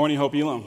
Morning, 0.00 0.16
Hope 0.16 0.34
Elam. 0.34 0.64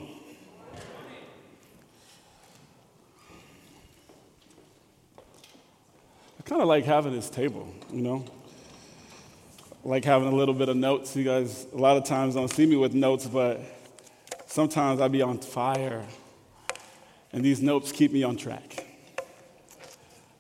I 6.38 6.44
kind 6.44 6.62
of 6.62 6.68
like 6.68 6.86
having 6.86 7.14
this 7.14 7.32
table, 7.32 7.68
you 7.92 8.02
know? 8.02 8.26
I 9.84 9.90
like 9.90 10.06
having 10.06 10.28
a 10.28 10.36
little 10.36 10.54
bit 10.54 10.70
of 10.70 10.78
notes. 10.78 11.16
You 11.16 11.24
guys, 11.24 11.66
a 11.74 11.78
lot 11.78 11.98
of 11.98 12.04
times, 12.04 12.36
don't 12.36 12.48
see 12.48 12.68
me 12.68 12.76
with 12.76 12.94
notes, 12.94 13.26
but 13.26 13.60
sometimes 14.46 15.02
I 15.02 15.08
be 15.08 15.24
on 15.24 15.40
fire, 15.40 16.06
and 17.32 17.44
these 17.44 17.60
notes 17.60 17.92
keep 17.92 18.14
me 18.14 18.22
on 18.22 18.38
track. 18.38 18.86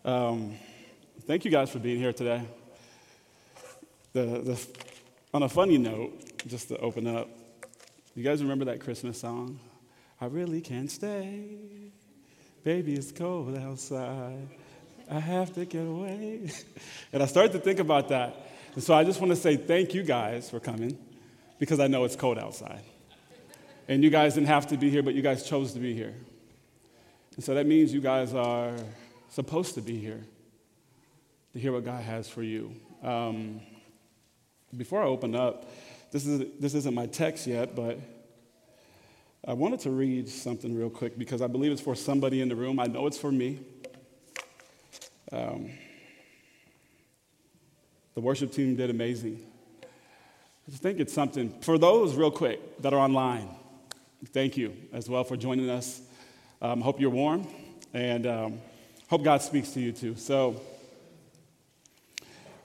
Um, 0.06 0.56
thank 1.22 1.46
you 1.46 1.50
guys 1.50 1.72
for 1.72 1.80
being 1.80 1.98
here 1.98 2.14
today. 2.14 2.44
The, 4.12 4.22
the, 4.22 4.68
on 5.34 5.42
a 5.42 5.50
funny 5.50 5.80
note, 5.80 6.14
just 6.46 6.68
to 6.68 6.78
open 6.78 7.08
up, 7.08 7.28
you 8.16 8.24
guys 8.24 8.42
remember 8.44 8.66
that 8.66 8.80
Christmas 8.80 9.20
song? 9.20 9.60
I 10.22 10.26
really 10.26 10.62
can't 10.62 10.90
stay. 10.90 11.58
Baby, 12.64 12.94
it's 12.94 13.12
cold 13.12 13.58
outside. 13.58 14.48
I 15.10 15.20
have 15.20 15.54
to 15.56 15.66
get 15.66 15.86
away. 15.86 16.50
And 17.12 17.22
I 17.22 17.26
started 17.26 17.52
to 17.54 17.60
think 17.60 17.80
about 17.80 18.10
that. 18.10 18.36
And 18.76 18.84
so 18.84 18.94
I 18.94 19.04
just 19.04 19.20
want 19.20 19.32
to 19.32 19.36
say 19.36 19.58
thank 19.58 19.94
you 19.94 20.04
guys 20.04 20.50
for 20.50 20.60
coming 20.60 20.98
because 21.60 21.80
I 21.80 21.88
know 21.88 22.04
it's 22.04 22.16
cold 22.16 22.38
outside. 22.38 22.84
And 23.88 24.04
you 24.04 24.10
guys 24.10 24.36
didn't 24.36 24.48
have 24.48 24.68
to 24.68 24.78
be 24.78 24.90
here, 24.90 25.04
but 25.04 25.14
you 25.14 25.22
guys 25.22 25.44
chose 25.48 25.74
to 25.74 25.80
be 25.80 25.94
here. 25.94 26.14
And 27.36 27.44
so 27.44 27.56
that 27.56 27.66
means 27.66 27.94
you 27.94 28.02
guys 28.02 28.34
are 28.34 28.74
supposed 29.30 29.76
to 29.76 29.82
be 29.82 29.98
here 29.98 30.22
to 31.54 31.60
hear 31.60 31.72
what 31.72 31.84
God 31.84 32.02
has 32.04 32.30
for 32.30 32.44
you. 32.44 32.76
Um, 33.04 33.60
before 34.76 35.02
I 35.02 35.06
open 35.06 35.36
up, 35.36 35.70
this, 36.14 36.28
is, 36.28 36.46
this 36.60 36.76
isn't 36.76 36.94
my 36.94 37.08
text 37.08 37.48
yet, 37.48 37.76
but 37.76 38.00
I 39.46 39.54
wanted 39.54 39.80
to 39.82 39.90
read 39.90 40.30
something 40.30 40.78
real 40.78 40.92
quick 40.92 41.18
because 41.18 41.42
I 41.42 41.48
believe 41.48 41.72
it's 41.72 41.82
for 41.82 41.96
somebody 41.96 42.40
in 42.40 42.50
the 42.50 42.56
room. 42.56 42.80
I 42.80 42.86
know 42.86 43.08
it's 43.08 43.18
for 43.18 43.32
me. 43.32 43.60
Um, 45.32 45.72
the 48.14 48.22
worship 48.22 48.52
team 48.52 48.76
did 48.76 48.92
amazing. 48.92 49.44
I 49.82 50.70
just 50.70 50.84
think 50.84 51.00
it's 51.00 51.12
something 51.12 51.50
for 51.62 51.80
those, 51.80 52.14
real 52.14 52.30
quick, 52.30 52.80
that 52.84 52.94
are 52.94 53.00
online. 53.00 53.50
Thank 54.32 54.56
you 54.56 54.76
as 54.94 55.10
well 55.10 55.24
for 55.24 55.36
joining 55.36 55.72
us. 55.72 56.00
Um, 56.62 56.80
hope 56.80 57.02
you're 57.02 57.10
warm 57.10 57.48
and 57.92 58.28
um, 58.28 58.62
hope 59.10 59.24
God 59.24 59.42
speaks 59.42 59.72
to 59.72 59.82
you 59.82 59.92
too. 59.92 60.16
So, 60.16 60.62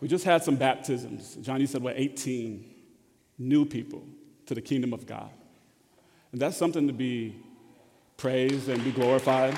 we 0.02 0.06
just 0.06 0.26
had 0.26 0.44
some 0.44 0.56
baptisms. 0.56 1.36
Johnny 1.36 1.64
said, 1.64 1.82
what, 1.82 1.94
18 1.96 2.74
new 3.38 3.64
people 3.64 4.04
to 4.46 4.54
the 4.54 4.60
kingdom 4.60 4.92
of 4.92 5.06
God. 5.06 5.30
And 6.32 6.40
that's 6.40 6.56
something 6.56 6.86
to 6.86 6.92
be 6.92 7.36
praised 8.16 8.68
and 8.68 8.82
be 8.82 8.90
glorified. 8.90 9.56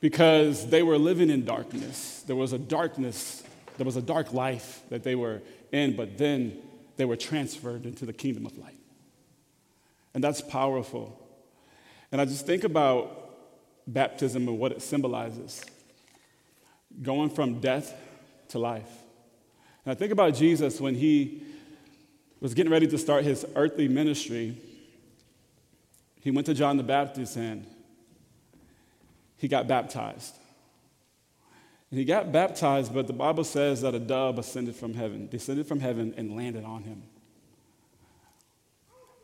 Because 0.00 0.68
they 0.68 0.82
were 0.82 0.98
living 0.98 1.30
in 1.30 1.44
darkness. 1.44 2.22
There 2.26 2.36
was 2.36 2.52
a 2.52 2.58
darkness, 2.58 3.42
there 3.76 3.84
was 3.84 3.96
a 3.96 4.02
dark 4.02 4.32
life 4.32 4.82
that 4.90 5.02
they 5.02 5.14
were 5.14 5.42
in, 5.72 5.96
but 5.96 6.16
then 6.16 6.58
they 6.96 7.04
were 7.04 7.16
transferred 7.16 7.86
into 7.86 8.06
the 8.06 8.12
kingdom 8.12 8.46
of 8.46 8.56
light. 8.58 8.78
And 10.14 10.22
that's 10.22 10.40
powerful. 10.40 11.16
And 12.12 12.20
I 12.20 12.24
just 12.24 12.46
think 12.46 12.64
about 12.64 13.16
baptism 13.86 14.48
and 14.48 14.58
what 14.58 14.72
it 14.72 14.82
symbolizes 14.82 15.64
going 17.02 17.30
from 17.30 17.60
death 17.60 17.94
to 18.48 18.58
life. 18.58 18.90
I 19.86 19.94
think 19.94 20.12
about 20.12 20.34
Jesus 20.34 20.80
when 20.80 20.94
he 20.94 21.42
was 22.40 22.54
getting 22.54 22.70
ready 22.70 22.86
to 22.86 22.98
start 22.98 23.24
his 23.24 23.46
earthly 23.56 23.88
ministry. 23.88 24.56
He 26.20 26.30
went 26.30 26.46
to 26.46 26.54
John 26.54 26.76
the 26.76 26.82
Baptist 26.82 27.36
and 27.36 27.66
he 29.36 29.48
got 29.48 29.66
baptized. 29.66 30.34
And 31.90 31.98
he 31.98 32.04
got 32.04 32.30
baptized, 32.30 32.94
but 32.94 33.06
the 33.06 33.12
Bible 33.12 33.42
says 33.42 33.80
that 33.80 33.94
a 33.94 33.98
dove 33.98 34.38
ascended 34.38 34.76
from 34.76 34.94
heaven, 34.94 35.28
descended 35.28 35.66
from 35.66 35.80
heaven, 35.80 36.14
and 36.16 36.36
landed 36.36 36.64
on 36.64 36.84
him. 36.84 37.02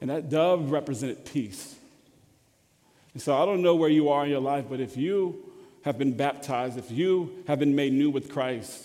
And 0.00 0.10
that 0.10 0.30
dove 0.30 0.72
represented 0.72 1.24
peace. 1.26 1.76
And 3.12 3.22
so 3.22 3.36
I 3.40 3.46
don't 3.46 3.62
know 3.62 3.76
where 3.76 3.88
you 3.88 4.08
are 4.08 4.24
in 4.24 4.30
your 4.30 4.40
life, 4.40 4.64
but 4.68 4.80
if 4.80 4.96
you 4.96 5.52
have 5.84 5.96
been 5.96 6.16
baptized, 6.16 6.76
if 6.76 6.90
you 6.90 7.44
have 7.46 7.58
been 7.58 7.76
made 7.76 7.92
new 7.92 8.10
with 8.10 8.30
Christ, 8.30 8.82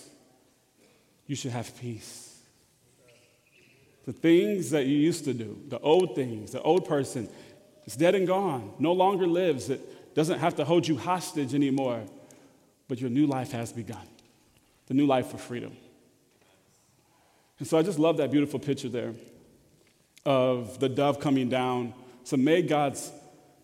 you 1.26 1.36
should 1.36 1.52
have 1.52 1.76
peace. 1.78 2.40
The 4.04 4.12
things 4.12 4.70
that 4.70 4.86
you 4.86 4.96
used 4.96 5.24
to 5.24 5.34
do, 5.34 5.58
the 5.68 5.78
old 5.78 6.16
things, 6.16 6.52
the 6.52 6.62
old 6.62 6.86
person, 6.86 7.28
is 7.84 7.96
dead 7.96 8.14
and 8.14 8.26
gone, 8.26 8.72
no 8.78 8.92
longer 8.92 9.26
lives. 9.26 9.70
It 9.70 10.14
doesn't 10.14 10.40
have 10.40 10.56
to 10.56 10.64
hold 10.64 10.86
you 10.86 10.96
hostage 10.96 11.54
anymore, 11.54 12.02
but 12.88 13.00
your 13.00 13.10
new 13.10 13.26
life 13.26 13.52
has 13.52 13.72
begun 13.72 14.06
the 14.86 14.94
new 14.94 15.06
life 15.06 15.28
for 15.28 15.38
freedom. 15.38 15.76
And 17.58 17.68
so 17.68 17.78
I 17.78 17.82
just 17.82 17.98
love 17.98 18.16
that 18.16 18.30
beautiful 18.30 18.58
picture 18.58 18.88
there 18.88 19.14
of 20.26 20.80
the 20.80 20.88
dove 20.88 21.20
coming 21.20 21.48
down. 21.48 21.94
So 22.24 22.36
may 22.36 22.62
God's 22.62 23.10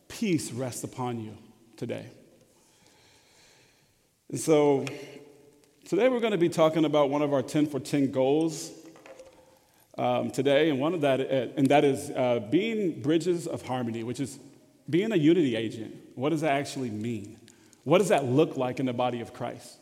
peace 0.07 0.53
rest 0.53 0.85
upon 0.85 1.21
you 1.21 1.37
today. 1.77 2.07
And 4.31 4.39
so 4.39 4.85
today 5.89 6.11
we're 6.11 6.21
going 6.21 6.33
to 6.33 6.39
be 6.39 6.51
talking 6.51 6.85
about 6.85 7.09
one 7.09 7.23
of 7.23 7.33
our 7.33 7.41
10 7.41 7.67
for 7.67 7.81
10 7.81 8.11
goals 8.11 8.71
um, 9.97 10.31
today, 10.31 10.69
and 10.69 10.79
one 10.79 10.93
of 10.93 11.01
that, 11.01 11.19
uh, 11.19 11.49
and 11.57 11.67
that 11.69 11.83
is 11.83 12.11
uh, 12.11 12.41
being 12.51 13.01
bridges 13.01 13.47
of 13.47 13.63
harmony, 13.63 14.05
which 14.05 14.21
is 14.21 14.39
being 14.91 15.13
a 15.13 15.17
unity 15.17 15.57
agent. 15.57 15.97
What 16.15 16.29
does 16.29 16.43
that 16.43 16.53
actually 16.53 16.91
mean? 16.91 17.39
What 17.85 17.99
does 17.99 18.09
that 18.09 18.27
look 18.27 18.59
like 18.59 18.81
in 18.81 18.87
the 18.87 18.93
body 18.93 19.23
of 19.23 19.33
Christ? 19.33 19.79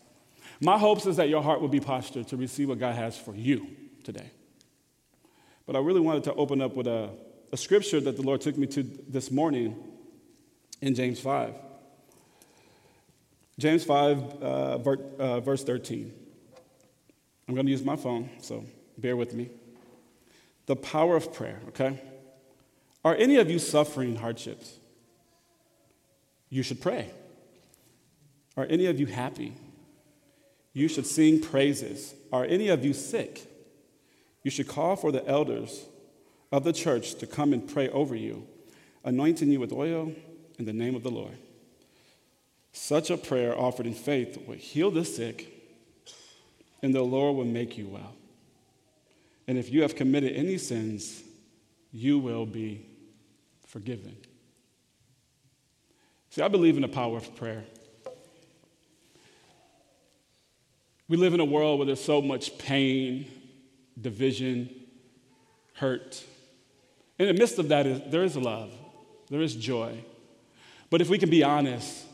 My 0.61 0.79
hopes 0.79 1.07
is 1.07 1.17
that 1.17 1.29
your 1.29 1.43
heart 1.43 1.61
will 1.61 1.69
be 1.69 1.81
postured 1.81 2.29
to 2.29 2.37
receive 2.37 2.69
what 2.69 2.79
God 2.79 2.95
has 2.95 3.19
for 3.19 3.35
you 3.35 3.67
today. 4.05 4.31
But 5.67 5.75
I 5.75 5.81
really 5.81 6.01
wanted 6.01 6.23
to 6.25 6.35
open 6.35 6.63
up 6.63 6.77
with 6.77 6.87
a, 6.87 7.11
a 7.51 7.57
scripture 7.57 8.01
that 8.01 8.15
the 8.15 8.23
Lord 8.23 8.41
took 8.41 8.57
me 8.57 8.69
to 8.69 8.85
this 9.09 9.33
morning 9.33 9.75
in 10.81 10.95
James 10.95 11.19
5. 11.19 11.66
James 13.59 13.85
5, 13.85 14.43
uh, 14.43 14.47
uh, 15.19 15.41
verse 15.41 15.65
13. 15.65 16.13
I'm 17.49 17.55
going 17.55 17.67
to 17.67 17.73
use 17.73 17.85
my 17.85 17.97
phone, 17.97 18.29
so 18.41 18.65
bear 18.99 19.17
with 19.17 19.33
me. 19.33 19.49
The 20.67 20.77
power 20.77 21.17
of 21.17 21.33
prayer, 21.33 21.61
okay? 21.69 21.99
Are 23.05 23.15
any 23.15 23.37
of 23.37 23.51
you 23.51 23.59
suffering 23.59 24.17
hardships? 24.17 24.79
You 26.51 26.63
should 26.63 26.81
pray. 26.81 27.11
Are 28.57 28.67
any 28.69 28.87
of 28.87 28.99
you 28.99 29.07
happy? 29.07 29.55
You 30.73 30.89
should 30.89 31.07
sing 31.07 31.41
praises. 31.41 32.15
Are 32.33 32.45
any 32.45 32.69
of 32.69 32.85
you 32.85 32.93
sick? 32.93 33.51
You 34.43 34.51
should 34.51 34.69
call 34.69 34.97
for 34.97 35.13
the 35.13 35.27
elders 35.27 35.87
of 36.53 36.65
the 36.65 36.73
church 36.73 37.15
to 37.17 37.27
come 37.27 37.53
and 37.53 37.67
pray 37.67 37.89
over 37.89 38.15
you, 38.15 38.47
anointing 39.05 39.51
you 39.51 39.61
with 39.61 39.73
oil 39.73 40.13
in 40.59 40.67
the 40.67 40.73
name 40.73 40.95
of 40.95 41.03
the 41.03 41.11
Lord. 41.11 41.39
Such 42.79 43.09
a 43.09 43.17
prayer 43.17 43.59
offered 43.59 43.87
in 43.87 43.95
faith 43.95 44.39
will 44.47 44.55
heal 44.55 44.91
the 44.91 45.05
sick, 45.05 45.51
and 46.83 46.95
the 46.95 47.03
Lord 47.03 47.35
will 47.35 47.47
make 47.47 47.79
you 47.79 47.89
well. 47.89 48.15
And 49.49 49.57
if 49.57 49.73
you 49.73 49.81
have 49.81 49.97
committed 49.97 50.35
any 50.37 50.59
sins, 50.59 51.23
you 51.91 52.19
will 52.19 52.45
be 52.45 52.87
forgiven. 53.67 54.15
See, 56.29 56.43
I 56.43 56.49
believe 56.49 56.77
in 56.77 56.83
the 56.83 56.89
power 56.89 57.17
of 57.17 57.35
prayer. 57.35 57.65
We 61.09 61.17
live 61.17 61.33
in 61.33 61.41
a 61.41 61.47
world 61.47 61.79
where 61.79 61.87
there's 61.87 62.05
so 62.05 62.21
much 62.21 62.59
pain, 62.59 63.27
division, 63.99 64.69
hurt, 65.73 66.23
In 67.19 67.27
the 67.27 67.35
midst 67.35 67.59
of 67.59 67.71
that, 67.71 67.87
is, 67.87 68.03
there 68.11 68.23
is 68.23 68.37
love, 68.37 68.71
there 69.31 69.41
is 69.41 69.57
joy. 69.57 70.05
But 70.91 71.01
if 71.01 71.09
we 71.09 71.19
can 71.19 71.31
be 71.31 71.43
honest, 71.43 72.06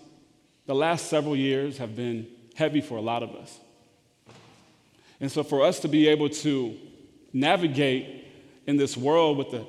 the 0.72 0.78
last 0.78 1.10
several 1.10 1.36
years 1.36 1.76
have 1.76 1.94
been 1.94 2.26
heavy 2.54 2.80
for 2.80 2.96
a 2.96 3.02
lot 3.02 3.22
of 3.22 3.34
us. 3.34 3.58
And 5.20 5.30
so, 5.30 5.42
for 5.42 5.62
us 5.62 5.80
to 5.80 5.88
be 5.88 6.08
able 6.08 6.30
to 6.30 6.74
navigate 7.30 8.24
in 8.66 8.78
this 8.78 8.96
world 8.96 9.36
with 9.36 9.50
the, 9.50 9.66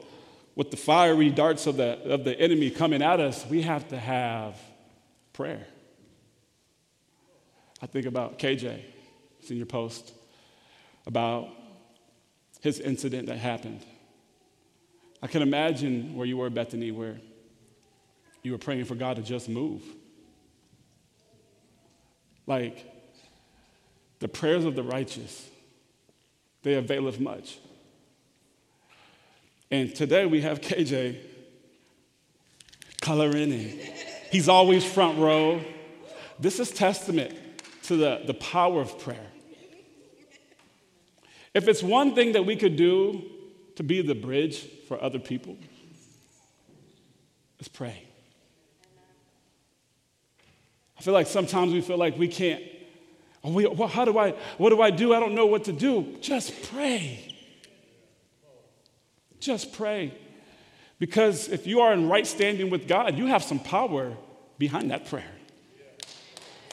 with 0.55 0.71
the 0.71 0.77
fiery 0.77 1.29
darts 1.29 1.67
of 1.67 1.75
the, 1.75 2.01
of 2.05 2.23
the 2.23 2.39
enemy 2.39 2.69
coming 2.69 3.01
at 3.01 3.19
us, 3.19 3.45
we 3.45 3.63
have 3.63 3.85
to 3.89 3.99
have 3.99 4.57
prayer. 5.33 5.67
I 7.81 7.87
think 7.87 8.05
about 8.05 8.39
KJ, 8.39 8.79
senior 9.41 9.65
post, 9.65 10.13
about 11.05 11.49
his 12.61 12.79
incident 12.79 13.27
that 13.27 13.39
happened. 13.39 13.81
I 15.21 15.27
can 15.27 15.41
imagine 15.41 16.15
where 16.15 16.25
you 16.25 16.37
were, 16.37 16.49
Bethany, 16.49 16.91
where 16.91 17.19
you 18.41 18.53
were 18.53 18.57
praying 18.57 18.85
for 18.85 18.95
God 18.95 19.17
to 19.17 19.21
just 19.21 19.49
move. 19.49 19.83
Like, 22.45 22.85
the 24.19 24.27
prayers 24.27 24.65
of 24.65 24.75
the 24.75 24.83
righteous, 24.83 25.49
they 26.61 26.75
availeth 26.75 27.19
much. 27.19 27.57
And 29.69 29.93
today 29.93 30.25
we 30.25 30.41
have 30.41 30.61
KJ 30.61 31.17
coloring 33.01 33.51
in. 33.51 33.79
He's 34.31 34.47
always 34.47 34.85
front 34.85 35.19
row. 35.19 35.61
This 36.39 36.59
is 36.59 36.71
testament 36.71 37.35
to 37.83 37.97
the, 37.97 38.21
the 38.25 38.33
power 38.33 38.81
of 38.81 38.97
prayer. 38.99 39.27
If 41.53 41.67
it's 41.67 41.83
one 41.83 42.15
thing 42.15 42.31
that 42.31 42.45
we 42.45 42.55
could 42.55 42.75
do 42.75 43.23
to 43.75 43.83
be 43.83 44.01
the 44.01 44.15
bridge 44.15 44.65
for 44.87 45.01
other 45.01 45.19
people, 45.19 45.57
it's 47.59 47.67
pray. 47.67 48.03
I 51.03 51.05
feel 51.05 51.13
like 51.13 51.27
sometimes 51.27 51.73
we 51.73 51.81
feel 51.81 51.97
like 51.97 52.17
we 52.17 52.29
can't. 52.29 52.63
We, 53.43 53.67
well, 53.67 53.89
how 53.89 54.05
do 54.05 54.17
I, 54.17 54.31
what 54.57 54.69
do 54.69 54.81
I 54.81 54.89
do? 54.89 55.13
I 55.13 55.19
don't 55.19 55.35
know 55.35 55.47
what 55.47 55.65
to 55.65 55.73
do. 55.73 56.15
Just 56.21 56.71
pray. 56.71 57.35
Just 59.37 59.73
pray. 59.73 60.13
Because 60.99 61.49
if 61.49 61.67
you 61.67 61.81
are 61.81 61.91
in 61.91 62.07
right 62.07 62.25
standing 62.25 62.69
with 62.69 62.87
God, 62.87 63.17
you 63.17 63.25
have 63.25 63.43
some 63.43 63.59
power 63.59 64.13
behind 64.57 64.91
that 64.91 65.09
prayer. 65.09 65.29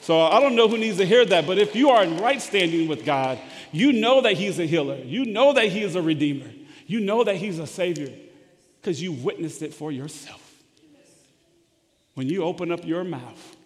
So 0.00 0.20
I 0.20 0.38
don't 0.38 0.54
know 0.54 0.68
who 0.68 0.78
needs 0.78 0.98
to 0.98 1.04
hear 1.04 1.24
that, 1.24 1.44
but 1.44 1.58
if 1.58 1.74
you 1.74 1.90
are 1.90 2.04
in 2.04 2.18
right 2.18 2.40
standing 2.40 2.86
with 2.86 3.04
God, 3.04 3.36
you 3.72 3.92
know 3.92 4.20
that 4.20 4.34
He's 4.34 4.60
a 4.60 4.64
healer. 4.64 4.98
You 4.98 5.24
know 5.24 5.54
that 5.54 5.64
He 5.64 5.82
is 5.82 5.96
a 5.96 6.02
redeemer. 6.02 6.52
You 6.86 7.00
know 7.00 7.24
that 7.24 7.34
He's 7.34 7.58
a 7.58 7.66
savior 7.66 8.12
because 8.80 9.02
you 9.02 9.10
witnessed 9.10 9.62
it 9.62 9.74
for 9.74 9.90
yourself. 9.90 10.54
When 12.14 12.28
you 12.28 12.44
open 12.44 12.70
up 12.70 12.86
your 12.86 13.02
mouth 13.02 13.56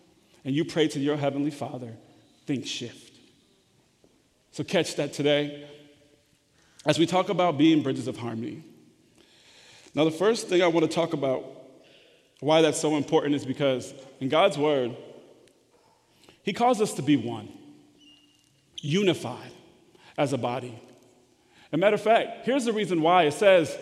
and 0.44 0.54
you 0.54 0.64
pray 0.64 0.88
to 0.88 1.00
your 1.00 1.16
Heavenly 1.16 1.50
Father, 1.50 1.92
things 2.46 2.68
shift. 2.68 3.12
So 4.52 4.62
catch 4.62 4.96
that 4.96 5.12
today 5.12 5.68
as 6.86 6.98
we 6.98 7.06
talk 7.06 7.28
about 7.28 7.56
being 7.56 7.82
bridges 7.82 8.06
of 8.06 8.18
harmony. 8.18 8.62
Now, 9.94 10.04
the 10.04 10.10
first 10.10 10.48
thing 10.48 10.60
I 10.60 10.66
want 10.66 10.88
to 10.88 10.94
talk 10.94 11.12
about, 11.12 11.44
why 12.40 12.62
that's 12.62 12.80
so 12.80 12.96
important, 12.96 13.34
is 13.34 13.44
because 13.44 13.94
in 14.20 14.28
God's 14.28 14.58
Word, 14.58 14.96
He 16.42 16.52
calls 16.52 16.80
us 16.80 16.92
to 16.94 17.02
be 17.02 17.16
one, 17.16 17.48
unified 18.80 19.52
as 20.18 20.32
a 20.32 20.38
body. 20.38 20.78
As 21.72 21.72
a 21.72 21.76
matter 21.76 21.94
of 21.94 22.02
fact, 22.02 22.44
here's 22.44 22.64
the 22.64 22.72
reason 22.72 23.02
why 23.02 23.24
it 23.24 23.34
says, 23.34 23.76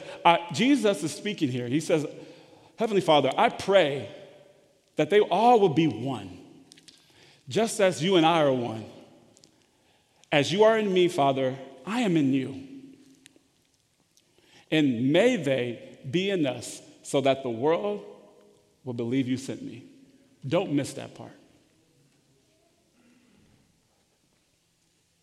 Jesus 0.53 1.03
is 1.03 1.13
speaking 1.13 1.49
here. 1.51 1.67
He 1.67 1.81
says, 1.81 2.07
Heavenly 2.79 3.03
Father, 3.03 3.31
I 3.37 3.49
pray 3.49 4.09
that 4.97 5.11
they 5.11 5.21
all 5.21 5.61
will 5.61 5.71
be 5.71 5.89
one, 5.89 6.39
just 7.53 7.81
as 7.81 8.03
you 8.03 8.17
and 8.17 8.25
I 8.25 8.43
are 8.43 8.53
one. 8.53 8.87
As 10.33 10.51
you 10.51 10.65
are 10.65 10.79
in 10.79 10.91
me, 10.91 11.09
Father, 11.09 11.55
I 11.85 12.01
am 12.01 12.17
in 12.17 12.33
you. 12.33 12.63
And 14.71 15.13
may 15.13 15.37
they 15.37 15.99
be 16.11 16.31
in 16.31 16.47
us 16.47 16.81
so 17.03 17.21
that 17.21 17.43
the 17.43 17.51
world 17.51 18.07
will 18.85 18.95
believe 18.95 19.29
you 19.29 19.37
sent 19.37 19.63
me. 19.63 19.85
Don't 20.49 20.73
miss 20.73 20.95
that 20.95 21.15
part. 21.15 21.37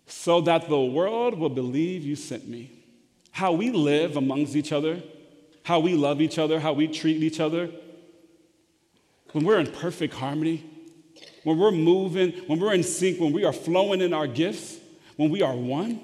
So 0.05 0.41
that 0.41 0.69
the 0.69 0.79
world 0.79 1.33
will 1.37 1.49
believe 1.49 2.03
you 2.03 2.15
sent 2.15 2.47
me. 2.47 2.71
How 3.31 3.53
we 3.53 3.71
live 3.71 4.17
amongst 4.17 4.55
each 4.55 4.71
other, 4.71 5.01
how 5.63 5.79
we 5.79 5.95
love 5.95 6.21
each 6.21 6.37
other, 6.37 6.59
how 6.59 6.73
we 6.73 6.87
treat 6.87 7.23
each 7.23 7.39
other, 7.39 7.71
when 9.31 9.45
we're 9.45 9.59
in 9.59 9.71
perfect 9.71 10.13
harmony, 10.13 10.63
when 11.43 11.57
we're 11.57 11.71
moving, 11.71 12.31
when 12.47 12.59
we're 12.59 12.73
in 12.73 12.83
sync, 12.83 13.19
when 13.19 13.33
we 13.33 13.45
are 13.45 13.53
flowing 13.53 14.01
in 14.01 14.13
our 14.13 14.27
gifts, 14.27 14.77
when 15.15 15.29
we 15.29 15.41
are 15.41 15.55
one, 15.55 15.99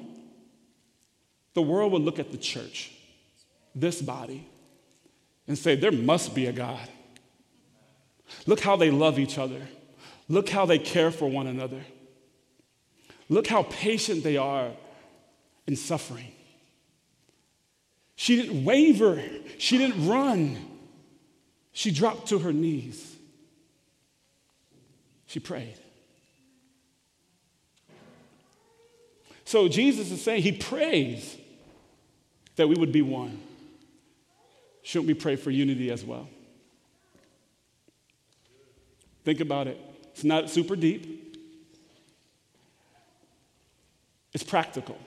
the 1.54 1.62
world 1.62 1.92
will 1.92 2.02
look 2.02 2.20
at 2.20 2.32
the 2.32 2.38
church, 2.38 2.92
this 3.74 4.02
body, 4.02 4.48
and 5.48 5.58
say, 5.58 5.76
There 5.76 5.92
must 5.92 6.36
be 6.36 6.48
a 6.48 6.54
God. 6.54 6.88
Look 8.46 8.60
how 8.60 8.76
they 8.76 8.92
love 8.92 9.20
each 9.20 9.38
other. 9.38 9.62
Look 10.28 10.50
how 10.50 10.66
they 10.66 10.80
care 10.80 11.12
for 11.12 11.30
one 11.30 11.48
another. 11.48 11.82
Look 13.30 13.48
how 13.48 13.64
patient 13.64 14.24
they 14.24 14.38
are 14.38 14.72
in 15.68 15.76
suffering. 15.76 16.32
She 18.16 18.36
didn't 18.36 18.64
waver, 18.64 19.22
she 19.58 19.78
didn't 19.78 20.08
run. 20.08 20.58
She 21.74 21.92
dropped 21.92 22.28
to 22.28 22.40
her 22.40 22.54
knees. 22.54 23.14
She 25.36 25.42
prayed. 25.42 25.78
So 29.44 29.68
Jesus 29.68 30.10
is 30.10 30.24
saying 30.24 30.44
he 30.44 30.54
prays 30.54 31.36
that 32.56 32.70
we 32.70 32.76
would 32.76 32.94
be 32.94 33.02
one. 33.02 33.42
Shouldn't 34.82 35.08
we 35.08 35.14
pray 35.14 35.36
for 35.36 35.52
unity 35.52 35.92
as 35.92 36.06
well? 36.06 36.30
Think 39.26 39.42
about 39.42 39.68
it. 39.68 39.78
It's 40.14 40.24
not 40.24 40.50
super 40.50 40.78
deep, 40.78 41.38
it's 44.32 44.42
practical. 44.42 44.98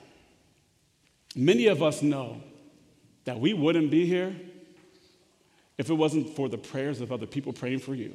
Many 1.35 1.68
of 1.68 1.82
us 1.82 2.02
know 2.02 2.42
that 3.25 3.40
we 3.40 3.54
wouldn't 3.54 3.90
be 3.90 4.04
here 4.04 4.37
if 5.78 5.88
it 5.88 5.94
wasn't 5.94 6.37
for 6.37 6.50
the 6.50 6.58
prayers 6.58 7.00
of 7.00 7.12
other 7.12 7.25
people 7.25 7.54
praying 7.54 7.78
for 7.78 7.94
you. 7.94 8.14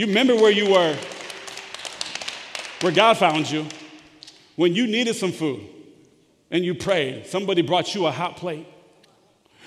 You 0.00 0.06
remember 0.06 0.34
where 0.34 0.50
you 0.50 0.70
were, 0.70 0.96
where 2.80 2.90
God 2.90 3.18
found 3.18 3.50
you, 3.50 3.66
when 4.56 4.74
you 4.74 4.86
needed 4.86 5.14
some 5.14 5.30
food 5.30 5.60
and 6.50 6.64
you 6.64 6.74
prayed. 6.74 7.26
Somebody 7.26 7.60
brought 7.60 7.94
you 7.94 8.06
a 8.06 8.10
hot 8.10 8.38
plate. 8.38 8.66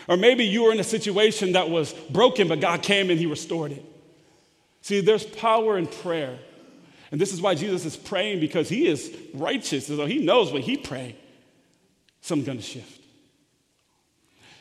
Or 0.08 0.18
maybe 0.18 0.44
you 0.44 0.64
were 0.64 0.72
in 0.72 0.80
a 0.80 0.84
situation 0.84 1.52
that 1.52 1.70
was 1.70 1.94
broken, 2.10 2.48
but 2.48 2.60
God 2.60 2.82
came 2.82 3.12
and 3.12 3.20
He 3.20 3.28
restored 3.28 3.74
it. 3.74 3.86
See, 4.82 5.02
there's 5.02 5.24
power 5.24 5.78
in 5.78 5.86
prayer. 5.86 6.40
And 7.12 7.22
this 7.22 7.32
is 7.32 7.40
why 7.40 7.54
Jesus 7.54 7.86
is 7.86 7.96
praying 7.96 8.40
because 8.40 8.68
He 8.68 8.88
is 8.88 9.16
righteous. 9.36 9.86
So 9.86 10.08
He 10.08 10.18
knows 10.18 10.52
when 10.52 10.64
He 10.64 10.78
prays, 10.78 11.14
something's 12.22 12.48
going 12.48 12.58
to 12.58 12.64
shift. 12.64 13.02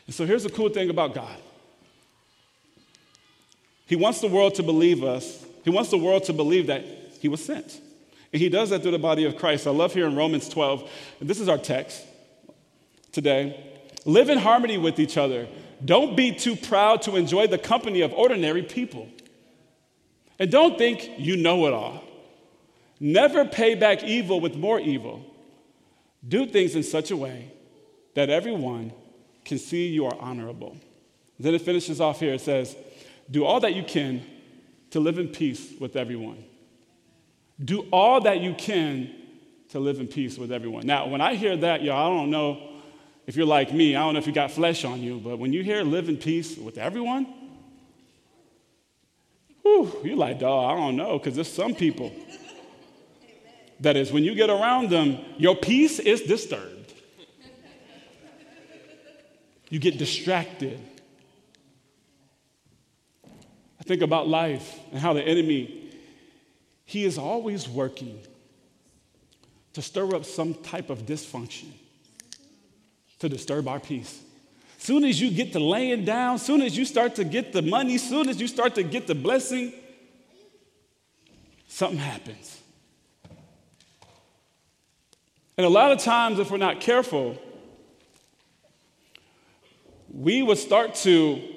And 0.05 0.13
so 0.13 0.27
here's 0.27 0.43
the 0.43 0.51
cool 0.51 0.69
thing 0.69 0.91
about 0.91 1.15
God 1.15 1.39
He 3.87 3.95
wants 3.95 4.21
the 4.21 4.27
world 4.27 4.53
to 4.53 4.61
believe 4.61 5.03
us 5.03 5.43
he 5.63 5.69
wants 5.69 5.89
the 5.89 5.97
world 5.97 6.25
to 6.25 6.33
believe 6.33 6.67
that 6.67 6.85
he 7.19 7.27
was 7.27 7.43
sent. 7.43 7.81
And 8.31 8.41
he 8.41 8.49
does 8.49 8.71
that 8.71 8.81
through 8.81 8.91
the 8.91 8.99
body 8.99 9.25
of 9.25 9.37
Christ. 9.37 9.67
I 9.67 9.71
love 9.71 9.93
here 9.93 10.07
in 10.07 10.15
Romans 10.15 10.49
12, 10.49 10.89
and 11.19 11.29
this 11.29 11.39
is 11.39 11.47
our 11.47 11.57
text 11.57 12.03
today. 13.11 13.69
Live 14.05 14.29
in 14.29 14.39
harmony 14.39 14.77
with 14.77 14.99
each 14.99 15.17
other. 15.17 15.47
Don't 15.83 16.17
be 16.17 16.33
too 16.33 16.55
proud 16.55 17.01
to 17.03 17.15
enjoy 17.15 17.47
the 17.47 17.57
company 17.57 18.01
of 18.01 18.11
ordinary 18.13 18.63
people. 18.63 19.07
And 20.39 20.51
don't 20.51 20.77
think 20.77 21.09
you 21.17 21.37
know 21.37 21.67
it 21.67 21.73
all. 21.73 22.03
Never 22.99 23.45
pay 23.45 23.75
back 23.75 24.03
evil 24.03 24.41
with 24.41 24.55
more 24.55 24.79
evil. 24.79 25.25
Do 26.27 26.45
things 26.45 26.75
in 26.75 26.83
such 26.83 27.11
a 27.11 27.17
way 27.17 27.51
that 28.15 28.29
everyone 28.29 28.93
can 29.45 29.59
see 29.59 29.87
you 29.87 30.05
are 30.05 30.15
honorable. 30.19 30.77
Then 31.39 31.53
it 31.53 31.61
finishes 31.61 31.99
off 31.99 32.19
here. 32.19 32.33
It 32.33 32.41
says, 32.41 32.75
Do 33.29 33.45
all 33.45 33.59
that 33.59 33.75
you 33.75 33.83
can 33.83 34.25
to 34.93 34.99
live 34.99 35.17
in 35.17 35.27
peace 35.27 35.73
with 35.79 35.95
everyone. 35.95 36.43
Do 37.63 37.87
all 37.91 38.21
that 38.21 38.41
you 38.41 38.53
can 38.53 39.09
to 39.69 39.79
live 39.79 39.99
in 39.99 40.07
peace 40.07 40.37
with 40.37 40.51
everyone. 40.51 40.85
Now, 40.85 41.07
when 41.07 41.19
I 41.19 41.33
hear 41.33 41.57
that, 41.57 41.81
y'all, 41.81 41.95
I 41.95 42.15
don't 42.15 42.29
know 42.29 42.69
if 43.25 43.35
you're 43.35 43.47
like 43.47 43.73
me, 43.73 43.95
I 43.95 44.01
don't 44.01 44.13
know 44.13 44.19
if 44.19 44.27
you 44.27 44.33
got 44.33 44.51
flesh 44.51 44.85
on 44.85 45.01
you, 45.01 45.19
but 45.19 45.39
when 45.39 45.51
you 45.51 45.63
hear 45.63 45.81
live 45.83 46.09
in 46.09 46.17
peace 46.17 46.57
with 46.57 46.77
everyone, 46.77 47.25
whew, 49.63 49.91
you're 50.03 50.15
like, 50.15 50.37
dog, 50.37 50.77
I 50.77 50.79
don't 50.79 50.95
know, 50.95 51.17
because 51.17 51.33
there's 51.33 51.51
some 51.51 51.73
people. 51.73 52.11
That 53.79 53.97
is, 53.97 54.11
when 54.11 54.23
you 54.23 54.35
get 54.35 54.51
around 54.51 54.91
them, 54.91 55.17
your 55.37 55.55
peace 55.55 55.97
is 55.97 56.21
disturbed. 56.21 56.93
You 59.69 59.79
get 59.79 59.97
distracted. 59.97 60.79
I 63.83 63.85
think 63.85 64.01
about 64.01 64.29
life 64.29 64.79
and 64.91 64.99
how 65.01 65.11
the 65.11 65.21
enemy, 65.21 65.91
he 66.85 67.03
is 67.03 67.17
always 67.17 67.67
working 67.67 68.17
to 69.73 69.81
stir 69.81 70.15
up 70.15 70.23
some 70.23 70.53
type 70.53 70.89
of 70.89 71.05
dysfunction 71.05 71.67
to 73.19 73.27
disturb 73.27 73.67
our 73.67 73.81
peace. 73.81 74.21
Soon 74.77 75.03
as 75.03 75.19
you 75.19 75.29
get 75.31 75.51
to 75.51 75.59
laying 75.59 76.05
down, 76.05 76.39
soon 76.39 76.61
as 76.61 76.77
you 76.77 76.85
start 76.85 77.15
to 77.15 77.25
get 77.25 77.51
the 77.51 77.61
money, 77.61 77.97
soon 77.97 78.29
as 78.29 78.39
you 78.39 78.47
start 78.47 78.73
to 78.75 78.83
get 78.83 79.05
the 79.05 79.15
blessing, 79.15 79.73
something 81.67 81.99
happens. 81.99 82.61
And 85.57 85.65
a 85.65 85.69
lot 85.69 85.91
of 85.91 85.99
times, 85.99 86.39
if 86.39 86.49
we're 86.51 86.55
not 86.55 86.79
careful, 86.79 87.37
we 90.09 90.41
would 90.41 90.57
start 90.57 90.95
to 90.95 91.52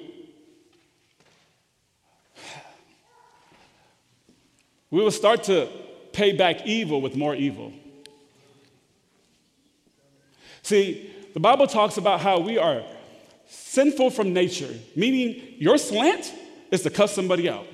we 4.89 5.01
will 5.01 5.11
start 5.11 5.43
to 5.43 5.69
pay 6.13 6.31
back 6.31 6.65
evil 6.65 7.01
with 7.01 7.15
more 7.15 7.35
evil. 7.35 7.73
See, 10.63 11.13
the 11.33 11.39
Bible 11.39 11.67
talks 11.67 11.97
about 11.97 12.21
how 12.21 12.39
we 12.39 12.57
are 12.57 12.83
sinful 13.47 14.09
from 14.09 14.33
nature, 14.33 14.73
meaning 14.95 15.55
your 15.57 15.77
slant 15.77 16.33
is 16.71 16.83
to 16.83 16.89
cuss 16.89 17.13
somebody 17.13 17.49
out. 17.49 17.65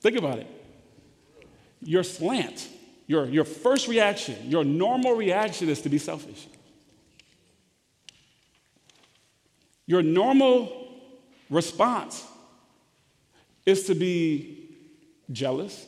Think 0.00 0.18
about 0.18 0.38
it. 0.38 0.46
Your 1.82 2.02
slant, 2.02 2.68
your, 3.06 3.26
your 3.26 3.44
first 3.44 3.88
reaction, 3.88 4.36
your 4.50 4.64
normal 4.64 5.14
reaction 5.14 5.68
is 5.68 5.80
to 5.82 5.88
be 5.88 5.98
selfish. 5.98 6.46
Your 9.86 10.02
normal 10.02 10.88
response 11.48 12.26
is 13.64 13.84
to 13.84 13.94
be 13.94 14.65
jealous 15.30 15.86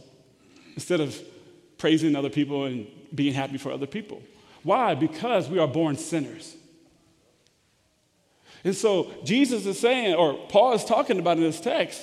instead 0.75 1.01
of 1.01 1.21
praising 1.77 2.17
other 2.17 2.31
people 2.31 2.65
and 2.65 2.87
being 3.15 3.33
happy 3.33 3.59
for 3.59 3.73
other 3.73 3.87
people. 3.87 4.23
Why? 4.63 4.95
Because 4.95 5.49
we 5.49 5.59
are 5.59 5.69
born 5.69 5.97
sinners. 5.97 6.57
And 8.65 8.75
so 8.75 9.13
Jesus 9.25 9.67
is 9.67 9.79
saying, 9.79 10.15
or 10.15 10.35
Paul 10.49 10.75
is 10.75 10.85
talking 10.85 11.19
about 11.19 11.37
in 11.37 11.45
this 11.45 11.61
text, 11.61 12.03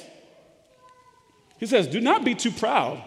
he 1.58 1.66
says, 1.66 1.88
Do 1.88 2.00
not 2.02 2.24
be 2.24 2.36
too 2.36 2.52
proud 2.52 3.04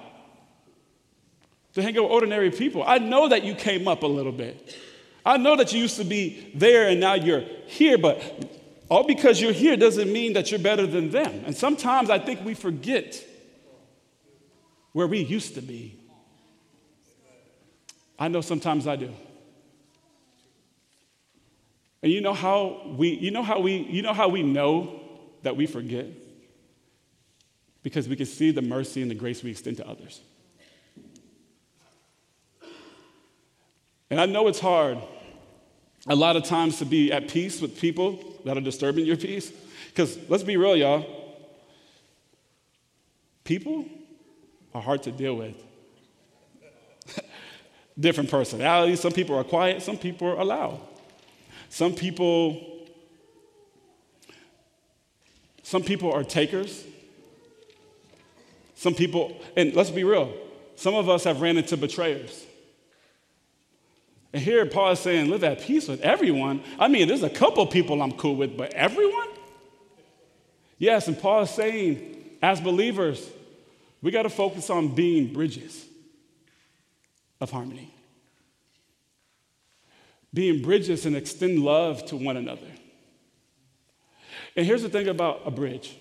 to 1.75 1.83
hang 1.83 1.97
out 1.97 2.05
with 2.05 2.13
ordinary 2.13 2.51
people. 2.51 2.85
I 2.87 2.99
know 2.99 3.29
that 3.29 3.45
you 3.45 3.55
came 3.55 3.89
up 3.89 4.03
a 4.03 4.07
little 4.07 4.33
bit. 4.33 4.77
I 5.25 5.37
know 5.37 5.57
that 5.57 5.73
you 5.73 5.81
used 5.81 5.97
to 5.97 6.05
be 6.05 6.51
there 6.55 6.89
and 6.89 7.01
now 7.01 7.15
you're 7.15 7.45
here, 7.67 7.99
but 7.99 8.21
all 8.89 9.05
because 9.05 9.41
you're 9.41 9.53
here 9.53 9.77
doesn't 9.77 10.11
mean 10.11 10.33
that 10.35 10.51
you're 10.51 10.61
better 10.61 10.87
than 10.87 11.11
them. 11.11 11.43
And 11.45 11.57
sometimes 11.57 12.11
I 12.11 12.19
think 12.19 12.45
we 12.45 12.55
forget 12.55 13.23
where 14.93 15.07
we 15.07 15.19
used 15.19 15.55
to 15.55 15.63
be. 15.63 15.99
I 18.19 18.29
know 18.29 18.41
sometimes 18.41 18.87
I 18.87 18.97
do. 18.97 19.13
And 22.03 22.13
you 22.13 22.21
know 22.21 22.35
how 22.35 22.95
we 22.97 23.11
you 23.11 23.31
know 23.31 23.43
how 23.43 23.61
we 23.61 23.77
you 23.77 24.03
know 24.03 24.13
how 24.13 24.29
we 24.29 24.43
know 24.43 25.01
that 25.43 25.57
we 25.57 25.67
forget? 25.67 26.07
Because 27.83 28.09
we 28.09 28.17
can 28.17 28.27
see 28.27 28.51
the 28.51 28.63
mercy 28.63 29.03
and 29.03 29.11
the 29.11 29.15
grace 29.15 29.43
we 29.43 29.51
extend 29.51 29.79
to 29.79 29.89
others. 29.89 30.21
And 34.11 34.21
I 34.21 34.27
know 34.27 34.49
it's 34.49 34.61
hard 34.61 34.99
a 36.07 36.15
lot 36.15 36.37
of 36.37 36.45
times 36.45 36.79
to 36.79 36.85
be 36.85 37.13
at 37.13 37.29
peace 37.29 37.61
with 37.61 37.79
people 37.79 38.19
that 38.45 38.57
are 38.57 38.61
disturbing 38.61 39.05
your 39.05 39.17
peace. 39.17 39.53
Because 39.89 40.19
let's 40.29 40.43
be 40.43 40.57
real, 40.57 40.77
y'all. 40.77 41.05
People 43.45 43.87
are 44.75 44.83
hard 44.83 45.03
to 45.05 45.13
deal 45.13 45.37
with. 45.37 45.57
Different 47.99 48.31
personalities. 48.31 49.01
Some 49.01 49.13
people 49.13 49.37
are 49.37 49.45
quiet, 49.45 49.83
some 49.83 49.97
people 49.97 50.29
are 50.29 50.45
loud. 50.45 50.81
Some 51.69 51.95
people, 51.95 52.87
some 55.63 55.83
people 55.83 56.13
are 56.13 56.25
takers. 56.25 56.85
Some 58.75 58.95
people, 58.95 59.41
and 59.57 59.75
let's 59.75 59.91
be 59.91 60.05
real, 60.05 60.33
some 60.77 60.95
of 60.95 61.09
us 61.09 61.25
have 61.25 61.41
ran 61.41 61.57
into 61.57 61.77
betrayers. 61.77 62.47
And 64.33 64.43
here 64.43 64.65
Paul 64.67 64.93
is 64.93 65.01
saying, 65.01 65.31
live 65.31 65.43
at 65.43 65.61
peace 65.61 65.89
with 65.89 66.01
everyone. 66.03 66.63
I 66.79 66.87
mean, 66.87 67.09
there's 67.09 67.23
a 67.23 67.31
couple 67.31 67.67
people 67.67 68.01
I'm 68.01 68.13
cool 68.13 68.37
with, 68.37 68.57
but 68.57 68.73
everyone? 68.75 69.29
Yes, 70.79 71.09
and 71.09 71.19
Paul 71.19 71.43
is 71.43 71.51
saying, 71.51 72.37
as 72.41 72.61
believers, 72.61 73.29
we 74.03 74.11
got 74.11 74.23
to 74.23 74.31
focus 74.31 74.71
on 74.71 74.95
being 74.95 75.33
bridges 75.33 75.87
of 77.41 77.51
harmony 77.51 77.93
being 80.33 80.63
bridges 80.63 81.07
and 81.07 81.17
extend 81.17 81.59
love 81.61 82.05
to 82.07 82.17
one 82.17 82.37
another. 82.37 82.67
And 84.57 84.67
here's 84.67 84.83
the 84.83 84.89
thing 84.89 85.09
about 85.09 85.43
a 85.45 85.51
bridge 85.51 85.97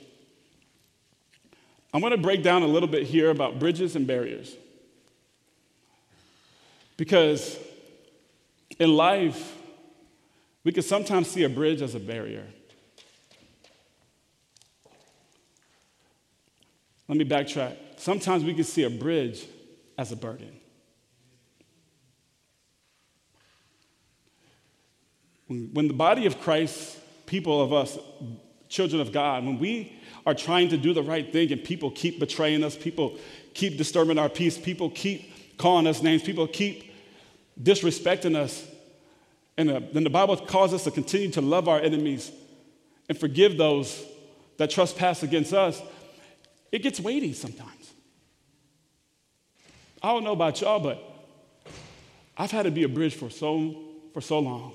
I'm 1.93 2.01
going 2.01 2.11
to 2.11 2.17
break 2.17 2.43
down 2.43 2.63
a 2.63 2.67
little 2.67 2.89
bit 2.89 3.03
here 3.03 3.29
about 3.29 3.59
bridges 3.59 3.95
and 3.95 4.05
barriers. 4.05 4.55
Because 6.97 7.57
in 8.79 8.95
life, 8.95 9.55
we 10.63 10.71
can 10.71 10.83
sometimes 10.83 11.29
see 11.29 11.43
a 11.43 11.49
bridge 11.49 11.81
as 11.81 11.95
a 11.95 11.99
barrier. 11.99 12.45
Let 17.07 17.17
me 17.17 17.25
backtrack. 17.25 17.75
Sometimes 17.97 18.43
we 18.43 18.53
can 18.53 18.63
see 18.63 18.83
a 18.83 18.89
bridge 18.89 19.45
as 19.97 20.11
a 20.11 20.15
burden. 20.15 20.51
When 25.47 25.87
the 25.87 25.93
body 25.93 26.25
of 26.25 26.41
Christ, 26.41 26.97
people 27.25 27.61
of 27.61 27.71
us, 27.71 27.97
children 28.67 29.01
of 29.01 29.13
God, 29.13 29.45
when 29.45 29.59
we 29.59 29.93
are 30.25 30.33
trying 30.33 30.67
to 30.69 30.77
do 30.77 30.93
the 30.93 31.01
right 31.01 31.31
thing 31.31 31.51
and 31.53 31.63
people 31.63 31.89
keep 31.89 32.19
betraying 32.19 32.63
us, 32.63 32.75
people 32.75 33.17
keep 33.53 33.77
disturbing 33.77 34.17
our 34.17 34.27
peace, 34.27 34.57
people 34.57 34.89
keep 34.89 35.57
calling 35.57 35.87
us 35.87 36.01
names, 36.01 36.21
people 36.21 36.47
keep 36.47 36.93
disrespecting 37.61 38.35
us, 38.35 38.67
and 39.57 39.71
uh, 39.71 39.79
then 39.93 40.03
the 40.03 40.09
Bible 40.09 40.37
calls 40.37 40.73
us 40.73 40.83
to 40.83 40.91
continue 40.91 41.31
to 41.31 41.41
love 41.41 41.67
our 41.67 41.79
enemies 41.79 42.31
and 43.09 43.17
forgive 43.17 43.57
those 43.57 44.05
that 44.57 44.69
trespass 44.69 45.23
against 45.23 45.53
us, 45.53 45.81
it 46.71 46.79
gets 46.79 46.99
weighty 46.99 47.33
sometimes. 47.33 47.93
I 50.01 50.13
don't 50.13 50.23
know 50.23 50.33
about 50.33 50.61
y'all, 50.61 50.79
but 50.79 51.01
I've 52.37 52.51
had 52.51 52.63
to 52.63 52.71
be 52.71 52.83
a 52.83 52.89
bridge 52.89 53.15
for 53.15 53.29
so, 53.29 53.75
for 54.13 54.21
so 54.21 54.39
long 54.39 54.73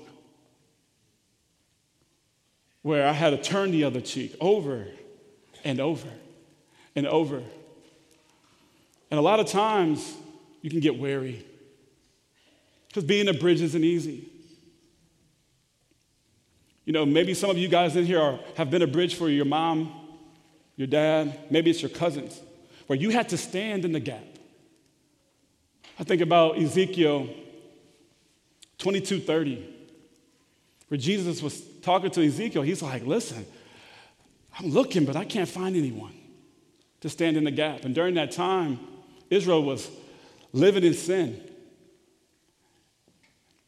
where 2.81 3.07
I 3.07 3.13
had 3.13 3.29
to 3.31 3.37
turn 3.37 3.71
the 3.71 3.85
other 3.85 4.01
cheek 4.01 4.35
over 4.39 4.87
and 5.63 5.79
over 5.79 6.09
and 6.95 7.07
over. 7.07 7.41
And 9.09 9.19
a 9.19 9.21
lot 9.21 9.39
of 9.39 9.47
times 9.47 10.15
you 10.61 10.69
can 10.69 10.81
get 10.81 10.99
weary 10.99 11.45
because 12.87 13.05
being 13.05 13.27
a 13.29 13.33
bridge 13.33 13.61
isn't 13.61 13.83
easy. 13.83 14.29
You 16.85 16.91
know, 16.91 17.05
maybe 17.05 17.33
some 17.33 17.49
of 17.49 17.57
you 17.57 17.69
guys 17.69 17.95
in 17.95 18.05
here 18.05 18.19
are, 18.19 18.39
have 18.57 18.69
been 18.69 18.81
a 18.81 18.87
bridge 18.87 19.15
for 19.15 19.29
your 19.29 19.45
mom, 19.45 20.02
your 20.75 20.87
dad, 20.87 21.51
maybe 21.51 21.69
it's 21.69 21.81
your 21.81 21.89
cousins, 21.89 22.39
where 22.87 22.97
you 22.97 23.09
had 23.09 23.29
to 23.29 23.37
stand 23.37 23.85
in 23.85 23.91
the 23.91 23.99
gap. 23.99 24.23
I 25.99 26.03
think 26.03 26.21
about 26.21 26.57
Ezekiel 26.57 27.29
22:30 28.79 29.73
where 30.93 30.97
Jesus 30.99 31.41
was 31.41 31.59
talking 31.81 32.11
to 32.11 32.23
Ezekiel, 32.23 32.61
he's 32.61 32.83
like, 32.83 33.03
listen, 33.03 33.47
I'm 34.59 34.69
looking, 34.69 35.05
but 35.05 35.15
I 35.15 35.25
can't 35.25 35.49
find 35.49 35.75
anyone 35.75 36.13
to 37.01 37.09
stand 37.09 37.35
in 37.35 37.45
the 37.45 37.51
gap. 37.51 37.83
And 37.83 37.95
during 37.95 38.13
that 38.13 38.31
time, 38.31 38.79
Israel 39.29 39.63
was 39.63 39.89
living 40.51 40.83
in 40.83 40.93
sin. 40.93 41.41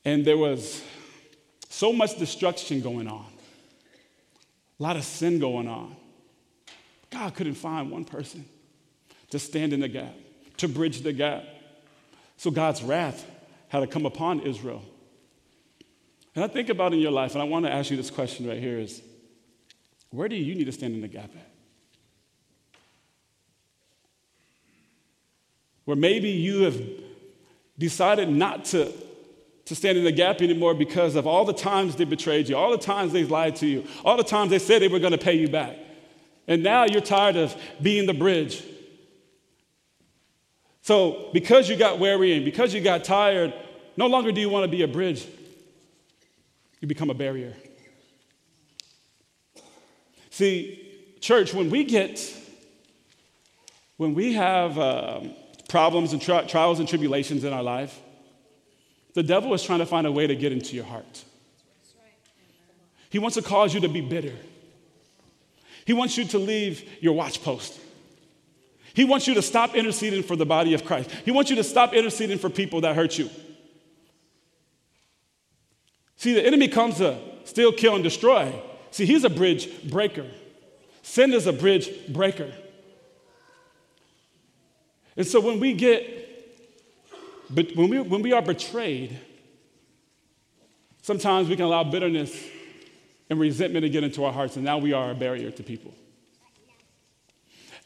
And 0.03 0.23
there 0.23 0.37
was 0.37 0.83
so 1.67 1.91
much 1.91 2.15
destruction 2.19 2.81
going 2.81 3.07
on, 3.07 3.25
a 4.79 4.83
lot 4.83 4.95
of 4.95 5.03
sin 5.03 5.39
going 5.39 5.67
on. 5.67 5.95
God 7.15 7.33
couldn't 7.33 7.55
find 7.55 7.89
one 7.89 8.03
person 8.03 8.43
to 9.29 9.39
stand 9.39 9.71
in 9.71 9.79
the 9.79 9.87
gap, 9.87 10.13
to 10.57 10.67
bridge 10.67 10.99
the 10.99 11.13
gap. 11.13 11.45
So 12.35 12.51
God's 12.51 12.83
wrath 12.83 13.25
had 13.69 13.79
to 13.79 13.87
come 13.87 14.05
upon 14.05 14.41
Israel. 14.41 14.83
And 16.35 16.43
I 16.43 16.47
think 16.47 16.67
about 16.67 16.91
in 16.91 16.99
your 16.99 17.13
life, 17.13 17.31
and 17.31 17.41
I 17.41 17.45
want 17.45 17.65
to 17.65 17.71
ask 17.71 17.89
you 17.89 17.95
this 17.95 18.11
question 18.11 18.45
right 18.49 18.59
here 18.59 18.77
is 18.77 19.01
where 20.09 20.27
do 20.27 20.35
you 20.35 20.55
need 20.55 20.65
to 20.65 20.73
stand 20.73 20.93
in 20.93 20.99
the 20.99 21.07
gap 21.07 21.29
at? 21.33 21.51
Where 25.85 25.95
maybe 25.95 26.31
you 26.31 26.63
have 26.63 26.81
decided 27.79 28.27
not 28.27 28.65
to 28.65 28.91
to 29.65 29.73
stand 29.73 29.97
in 29.97 30.03
the 30.03 30.11
gap 30.11 30.41
anymore 30.43 30.75
because 30.75 31.15
of 31.15 31.25
all 31.25 31.43
the 31.43 31.53
times 31.53 31.95
they 31.95 32.03
betrayed 32.03 32.47
you, 32.47 32.55
all 32.55 32.69
the 32.69 32.77
times 32.77 33.13
they 33.13 33.23
lied 33.23 33.55
to 33.55 33.65
you, 33.65 33.83
all 34.03 34.15
the 34.15 34.23
times 34.23 34.51
they 34.51 34.59
said 34.59 34.79
they 34.79 34.87
were 34.87 34.99
going 34.99 35.11
to 35.11 35.17
pay 35.17 35.33
you 35.33 35.47
back. 35.47 35.75
And 36.47 36.63
now 36.63 36.85
you're 36.85 37.01
tired 37.01 37.35
of 37.35 37.55
being 37.81 38.05
the 38.05 38.13
bridge. 38.13 38.63
So, 40.81 41.29
because 41.33 41.67
you 41.67 41.75
got 41.75 41.99
weary 41.99 42.33
and 42.33 42.45
because 42.45 42.73
you 42.73 42.81
got 42.81 43.03
tired, 43.03 43.53
no 43.97 44.07
longer 44.07 44.31
do 44.31 44.39
you 44.39 44.49
want 44.49 44.65
to 44.65 44.67
be 44.67 44.83
a 44.83 44.87
bridge, 44.87 45.27
you 46.79 46.87
become 46.87 47.09
a 47.09 47.15
barrier. 47.15 47.55
See, 50.29 51.15
church, 51.21 51.53
when 51.53 51.69
we 51.69 51.85
get, 51.85 52.21
when 53.97 54.13
we 54.13 54.33
have 54.33 54.77
um, 54.77 55.33
problems 55.69 56.13
and 56.13 56.21
tri- 56.21 56.43
trials 56.43 56.79
and 56.79 56.87
tribulations 56.87 57.43
in 57.43 57.53
our 57.53 57.63
life, 57.63 57.99
the 59.15 59.23
devil 59.23 59.53
is 59.53 59.63
trying 59.63 59.79
to 59.79 59.85
find 59.85 60.05
a 60.05 60.11
way 60.11 60.27
to 60.27 60.35
get 60.35 60.51
into 60.51 60.75
your 60.75 60.85
heart. 60.85 61.23
He 63.09 63.17
wants 63.17 63.35
to 63.35 63.41
cause 63.41 63.73
you 63.73 63.79
to 63.79 63.87
be 63.87 64.01
bitter. 64.01 64.35
He 65.85 65.93
wants 65.93 66.17
you 66.17 66.25
to 66.25 66.39
leave 66.39 66.83
your 67.01 67.13
watch 67.13 67.43
post. 67.43 67.79
He 68.93 69.05
wants 69.05 69.27
you 69.27 69.33
to 69.35 69.41
stop 69.41 69.75
interceding 69.75 70.23
for 70.23 70.35
the 70.35 70.45
body 70.45 70.73
of 70.73 70.83
Christ. 70.83 71.11
He 71.23 71.31
wants 71.31 71.49
you 71.49 71.55
to 71.57 71.63
stop 71.63 71.93
interceding 71.93 72.37
for 72.39 72.49
people 72.49 72.81
that 72.81 72.95
hurt 72.95 73.17
you. 73.17 73.29
See, 76.15 76.33
the 76.33 76.45
enemy 76.45 76.69
comes 76.69 76.97
to 76.97 77.19
steal, 77.43 77.71
kill, 77.71 77.95
and 77.95 78.03
destroy. 78.03 78.53
See, 78.91 79.05
he's 79.05 79.23
a 79.23 79.29
bridge 79.29 79.69
breaker. 79.89 80.25
Sin 81.01 81.33
is 81.33 81.45
a 81.45 81.53
bridge 81.53 81.89
breaker. 82.07 82.51
And 85.17 85.27
so 85.27 85.39
when 85.39 85.59
we 85.59 85.73
get, 85.73 86.03
but 87.49 87.75
when 87.75 87.89
we, 87.89 87.99
when 87.99 88.21
we 88.21 88.33
are 88.33 88.41
betrayed, 88.41 89.19
sometimes 91.01 91.47
we 91.47 91.55
can 91.55 91.65
allow 91.65 91.83
bitterness 91.83 92.33
and 93.29 93.39
resentment 93.39 93.83
to 93.83 93.89
get 93.89 94.03
into 94.03 94.23
our 94.23 94.33
hearts, 94.33 94.55
and 94.55 94.65
now 94.65 94.77
we 94.77 94.93
are 94.93 95.11
a 95.11 95.15
barrier 95.15 95.51
to 95.51 95.63
people. 95.63 95.93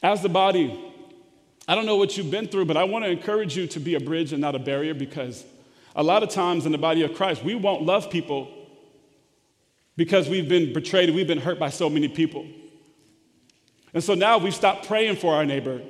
As 0.02 0.22
the 0.22 0.28
body, 0.28 0.78
I 1.66 1.74
don't 1.74 1.86
know 1.86 1.96
what 1.96 2.16
you've 2.16 2.30
been 2.30 2.48
through, 2.48 2.66
but 2.66 2.76
I 2.76 2.84
want 2.84 3.04
to 3.04 3.10
encourage 3.10 3.56
you 3.56 3.66
to 3.68 3.80
be 3.80 3.94
a 3.94 4.00
bridge 4.00 4.32
and 4.32 4.40
not 4.40 4.54
a 4.54 4.58
barrier 4.58 4.94
because 4.94 5.44
a 5.94 6.02
lot 6.02 6.22
of 6.22 6.30
times 6.30 6.66
in 6.66 6.72
the 6.72 6.78
body 6.78 7.02
of 7.02 7.14
Christ, 7.14 7.42
we 7.42 7.54
won't 7.54 7.82
love 7.82 8.10
people 8.10 8.50
because 9.96 10.28
we've 10.28 10.48
been 10.48 10.72
betrayed, 10.72 11.14
we've 11.14 11.26
been 11.26 11.40
hurt 11.40 11.58
by 11.58 11.70
so 11.70 11.90
many 11.90 12.08
people. 12.08 12.46
And 13.92 14.02
so 14.02 14.14
now 14.14 14.38
we've 14.38 14.54
stopped 14.54 14.86
praying 14.86 15.16
for 15.16 15.34
our 15.34 15.44
neighbor. 15.44 15.82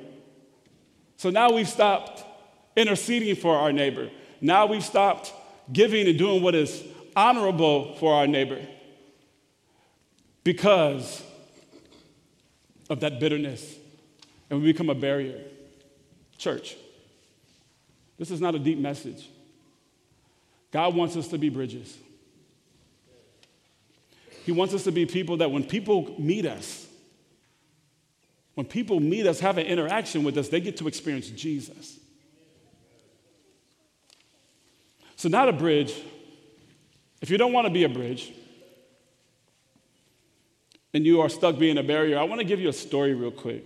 So 1.17 1.29
now 1.29 1.51
we've 1.51 1.69
stopped 1.69 2.25
interceding 2.75 3.35
for 3.35 3.55
our 3.55 3.71
neighbor. 3.71 4.09
Now 4.41 4.65
we've 4.65 4.83
stopped 4.83 5.33
giving 5.71 6.07
and 6.07 6.17
doing 6.17 6.41
what 6.41 6.55
is 6.55 6.83
honorable 7.15 7.95
for 7.97 8.13
our 8.15 8.27
neighbor 8.27 8.59
because 10.43 11.23
of 12.89 12.99
that 13.01 13.19
bitterness. 13.19 13.75
And 14.49 14.61
we 14.61 14.71
become 14.71 14.89
a 14.89 14.95
barrier. 14.95 15.39
Church, 16.37 16.75
this 18.17 18.31
is 18.31 18.41
not 18.41 18.55
a 18.55 18.59
deep 18.59 18.77
message. 18.77 19.29
God 20.71 20.95
wants 20.95 21.15
us 21.15 21.27
to 21.29 21.37
be 21.37 21.49
bridges. 21.49 21.97
He 24.45 24.51
wants 24.51 24.73
us 24.73 24.83
to 24.85 24.91
be 24.91 25.05
people 25.05 25.37
that 25.37 25.51
when 25.51 25.63
people 25.63 26.15
meet 26.17 26.45
us, 26.45 26.87
when 28.55 28.65
people 28.65 28.99
meet 28.99 29.27
us, 29.27 29.39
have 29.39 29.57
an 29.57 29.65
interaction 29.65 30.23
with 30.23 30.37
us, 30.37 30.49
they 30.49 30.59
get 30.59 30.77
to 30.77 30.87
experience 30.87 31.29
Jesus. 31.29 31.99
So, 35.15 35.29
not 35.29 35.47
a 35.47 35.53
bridge. 35.53 35.93
If 37.21 37.29
you 37.29 37.37
don't 37.37 37.53
want 37.53 37.67
to 37.67 37.73
be 37.73 37.83
a 37.83 37.89
bridge 37.89 38.33
and 40.93 41.05
you 41.05 41.21
are 41.21 41.29
stuck 41.29 41.57
being 41.57 41.77
a 41.77 41.83
barrier, 41.83 42.17
I 42.17 42.23
want 42.23 42.39
to 42.39 42.45
give 42.45 42.59
you 42.59 42.69
a 42.69 42.73
story 42.73 43.13
real 43.13 43.31
quick. 43.31 43.65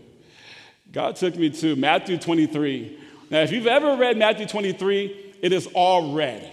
God 0.92 1.16
took 1.16 1.36
me 1.36 1.50
to 1.50 1.76
Matthew 1.76 2.18
23. 2.18 3.00
Now, 3.30 3.42
if 3.42 3.52
you've 3.52 3.68
ever 3.68 3.96
read 3.98 4.18
Matthew 4.18 4.46
23, 4.46 5.36
it 5.42 5.52
is 5.52 5.68
all 5.74 6.14
red, 6.14 6.50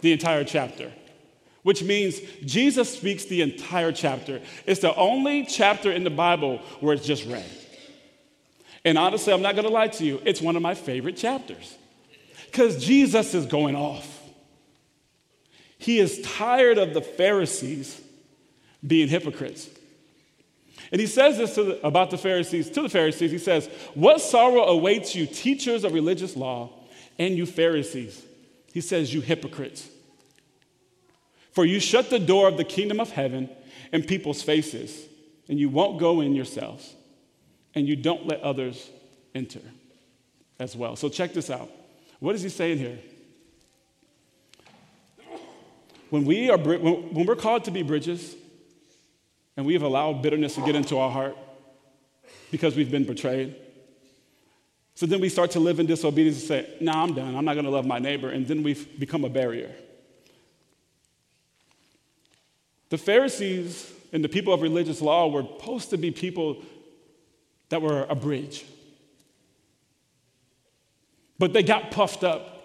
the 0.00 0.12
entire 0.12 0.44
chapter 0.44 0.92
which 1.62 1.82
means 1.82 2.20
Jesus 2.44 2.92
speaks 2.96 3.26
the 3.26 3.42
entire 3.42 3.92
chapter. 3.92 4.40
It's 4.66 4.80
the 4.80 4.94
only 4.94 5.44
chapter 5.44 5.92
in 5.92 6.04
the 6.04 6.10
Bible 6.10 6.58
where 6.80 6.94
it's 6.94 7.06
just 7.06 7.26
red. 7.26 7.48
And 8.84 8.96
honestly, 8.96 9.32
I'm 9.32 9.42
not 9.42 9.56
gonna 9.56 9.68
lie 9.68 9.88
to 9.88 10.04
you, 10.04 10.22
it's 10.24 10.40
one 10.40 10.56
of 10.56 10.62
my 10.62 10.74
favorite 10.74 11.16
chapters 11.16 11.76
because 12.46 12.84
Jesus 12.84 13.34
is 13.34 13.46
going 13.46 13.76
off. 13.76 14.18
He 15.78 15.98
is 15.98 16.20
tired 16.22 16.78
of 16.78 16.94
the 16.94 17.02
Pharisees 17.02 18.00
being 18.86 19.08
hypocrites. 19.08 19.68
And 20.92 21.00
he 21.00 21.06
says 21.06 21.38
this 21.38 21.54
the, 21.54 21.84
about 21.86 22.10
the 22.10 22.18
Pharisees, 22.18 22.70
to 22.70 22.82
the 22.82 22.88
Pharisees, 22.88 23.30
he 23.30 23.38
says, 23.38 23.68
What 23.94 24.20
sorrow 24.20 24.64
awaits 24.64 25.14
you, 25.14 25.26
teachers 25.26 25.84
of 25.84 25.92
religious 25.92 26.36
law, 26.36 26.70
and 27.18 27.36
you 27.36 27.46
Pharisees? 27.46 28.22
He 28.72 28.80
says, 28.80 29.14
You 29.14 29.20
hypocrites. 29.20 29.88
For 31.52 31.64
you 31.64 31.80
shut 31.80 32.10
the 32.10 32.18
door 32.18 32.48
of 32.48 32.56
the 32.56 32.64
kingdom 32.64 33.00
of 33.00 33.10
heaven 33.10 33.48
in 33.92 34.02
people's 34.02 34.42
faces, 34.42 35.06
and 35.48 35.58
you 35.58 35.68
won't 35.68 35.98
go 35.98 36.20
in 36.20 36.34
yourselves, 36.34 36.94
and 37.74 37.88
you 37.88 37.96
don't 37.96 38.26
let 38.26 38.40
others 38.40 38.90
enter 39.34 39.60
as 40.58 40.76
well. 40.76 40.96
So 40.96 41.08
check 41.08 41.32
this 41.32 41.50
out. 41.50 41.70
What 42.18 42.34
is 42.34 42.42
he 42.42 42.48
saying 42.48 42.78
here? 42.78 42.98
When, 46.10 46.24
we 46.24 46.50
are, 46.50 46.58
when 46.58 47.26
we're 47.26 47.36
called 47.36 47.64
to 47.64 47.70
be 47.70 47.82
bridges, 47.82 48.34
and 49.56 49.66
we 49.66 49.74
have 49.74 49.82
allowed 49.82 50.22
bitterness 50.22 50.54
to 50.54 50.60
get 50.62 50.74
into 50.74 50.98
our 50.98 51.10
heart 51.10 51.36
because 52.50 52.76
we've 52.76 52.90
been 52.90 53.04
betrayed, 53.04 53.54
so 55.00 55.06
then 55.06 55.22
we 55.22 55.30
start 55.30 55.52
to 55.52 55.60
live 55.60 55.80
in 55.80 55.86
disobedience 55.86 56.40
and 56.40 56.46
say, 56.46 56.74
nah, 56.78 57.02
I'm 57.02 57.14
done. 57.14 57.34
I'm 57.34 57.46
not 57.46 57.54
going 57.54 57.64
to 57.64 57.70
love 57.70 57.86
my 57.86 57.98
neighbor. 57.98 58.28
And 58.28 58.46
then 58.46 58.62
we've 58.62 59.00
become 59.00 59.24
a 59.24 59.30
barrier. 59.30 59.74
The 62.90 62.98
Pharisees 62.98 63.90
and 64.12 64.22
the 64.22 64.28
people 64.28 64.52
of 64.52 64.60
religious 64.60 65.00
law 65.00 65.28
were 65.28 65.40
supposed 65.40 65.88
to 65.88 65.96
be 65.96 66.10
people 66.10 66.62
that 67.70 67.80
were 67.80 68.04
a 68.10 68.14
bridge. 68.14 68.66
But 71.38 71.54
they 71.54 71.62
got 71.62 71.92
puffed 71.92 72.22
up 72.22 72.58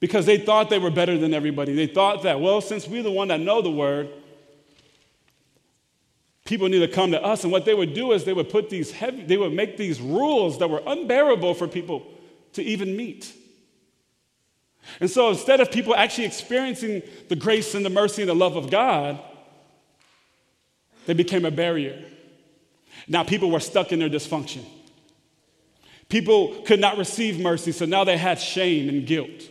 because 0.00 0.24
they 0.24 0.38
thought 0.38 0.70
they 0.70 0.78
were 0.78 0.90
better 0.90 1.18
than 1.18 1.34
everybody. 1.34 1.74
They 1.74 1.86
thought 1.86 2.22
that, 2.22 2.40
well, 2.40 2.62
since 2.62 2.88
we're 2.88 3.02
the 3.02 3.10
one 3.10 3.28
that 3.28 3.40
know 3.40 3.60
the 3.60 3.70
word, 3.70 4.08
people 6.46 6.68
need 6.68 6.78
to 6.78 6.88
come 6.88 7.10
to 7.10 7.22
us. 7.22 7.42
And 7.42 7.52
what 7.52 7.64
they 7.64 7.74
would 7.74 7.92
do 7.92 8.12
is 8.12 8.24
they 8.24 8.32
would 8.32 8.48
put 8.48 8.70
these 8.70 8.90
heavy, 8.90 9.22
they 9.24 9.36
would 9.36 9.52
make 9.52 9.76
these 9.76 10.00
rules 10.00 10.58
that 10.58 10.70
were 10.70 10.82
unbearable 10.86 11.54
for 11.54 11.68
people 11.68 12.06
to 12.54 12.62
even 12.62 12.96
meet. 12.96 13.32
And 15.00 15.10
so 15.10 15.30
instead 15.30 15.60
of 15.60 15.70
people 15.70 15.94
actually 15.94 16.24
experiencing 16.24 17.02
the 17.28 17.36
grace 17.36 17.74
and 17.74 17.84
the 17.84 17.90
mercy 17.90 18.22
and 18.22 18.28
the 18.28 18.34
love 18.34 18.56
of 18.56 18.70
God, 18.70 19.20
they 21.06 21.14
became 21.14 21.44
a 21.44 21.50
barrier. 21.50 22.04
Now 23.08 23.24
people 23.24 23.50
were 23.50 23.60
stuck 23.60 23.92
in 23.92 23.98
their 23.98 24.08
dysfunction. 24.08 24.64
People 26.08 26.62
could 26.62 26.80
not 26.80 26.98
receive 26.98 27.40
mercy, 27.40 27.72
so 27.72 27.84
now 27.84 28.04
they 28.04 28.16
had 28.16 28.38
shame 28.38 28.88
and 28.88 29.06
guilt. 29.06 29.50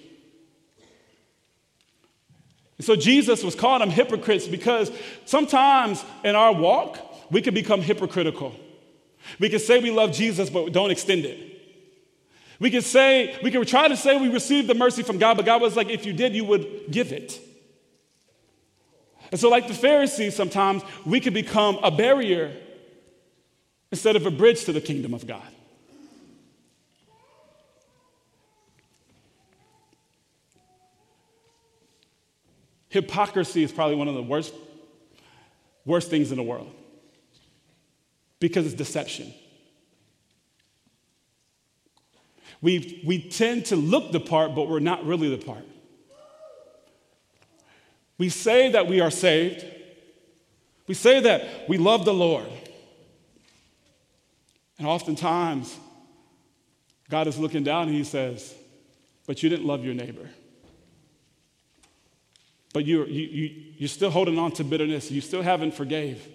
So 2.82 2.96
Jesus 2.96 3.44
was 3.44 3.56
calling 3.56 3.80
them 3.80 3.90
hypocrites 3.90 4.48
because 4.48 4.92
sometimes 5.26 6.04
in 6.24 6.36
our 6.36 6.54
walk, 6.54 7.00
we 7.32 7.42
can 7.42 7.54
become 7.54 7.82
hypocritical. 7.82 8.54
We 9.40 9.50
can 9.50 9.60
say 9.60 9.80
we 9.80 9.92
love 9.92 10.12
Jesus, 10.12 10.50
but 10.50 10.72
don't 10.72 10.92
extend 10.92 11.26
it. 11.26 11.52
We 12.60 12.70
can 12.70 12.82
say, 12.82 13.38
we 13.44 13.52
can 13.52 13.66
try 13.66 13.88
to 13.88 13.98
say 13.98 14.18
we 14.18 14.30
received 14.30 14.68
the 14.68 14.76
mercy 14.76 15.04
from 15.04 15.18
God, 15.18 15.38
but 15.38 15.46
God 15.46 15.62
was 15.62 15.76
like, 15.76 15.90
if 15.90 16.06
you 16.06 16.14
did, 16.14 16.36
you 16.36 16.46
would 16.46 16.92
give 16.92 17.12
it. 17.12 17.40
And 19.32 19.40
so, 19.40 19.50
like 19.50 19.68
the 19.68 19.74
Pharisees, 19.74 20.36
sometimes 20.36 20.84
we 21.06 21.20
can 21.20 21.34
become 21.34 21.80
a 21.82 21.92
barrier 21.92 22.56
instead 23.92 24.16
of 24.16 24.26
a 24.26 24.32
bridge 24.32 24.66
to 24.66 24.74
the 24.74 24.82
kingdom 24.82 25.14
of 25.14 25.26
God. 25.26 25.55
Hypocrisy 32.96 33.62
is 33.62 33.74
probably 33.74 33.98
one 33.98 34.08
of 34.08 34.16
the 34.16 34.24
worst, 34.24 34.54
worst 35.84 36.10
things 36.10 36.32
in 36.32 36.38
the 36.38 36.44
world 36.44 36.72
because 38.40 38.66
it's 38.66 38.74
deception. 38.74 39.34
We, 42.62 43.04
we 43.06 43.20
tend 43.20 43.66
to 43.66 43.76
look 43.76 44.14
the 44.14 44.22
part, 44.22 44.56
but 44.56 44.70
we're 44.70 44.80
not 44.80 45.06
really 45.06 45.30
the 45.36 45.44
part. 45.44 45.66
We 48.18 48.30
say 48.30 48.72
that 48.72 48.88
we 48.88 49.02
are 49.02 49.12
saved. 49.12 49.66
We 50.88 50.96
say 50.96 51.20
that 51.20 51.68
we 51.68 51.78
love 51.78 52.06
the 52.06 52.14
Lord. 52.14 52.48
And 54.80 54.88
oftentimes, 54.88 55.78
God 57.10 57.28
is 57.28 57.38
looking 57.38 57.66
down 57.66 57.90
and 57.90 57.96
He 57.96 58.06
says, 58.06 58.56
But 59.28 59.44
you 59.44 59.50
didn't 59.50 59.66
love 59.66 59.84
your 59.84 59.96
neighbor. 59.96 60.30
But 62.76 62.86
you're, 62.86 63.08
you, 63.08 63.22
you, 63.22 63.64
you're 63.78 63.88
still 63.88 64.10
holding 64.10 64.38
on 64.38 64.52
to 64.52 64.62
bitterness. 64.66 65.10
You 65.10 65.22
still 65.22 65.42
haven't 65.42 65.76
forgave. 65.76 66.28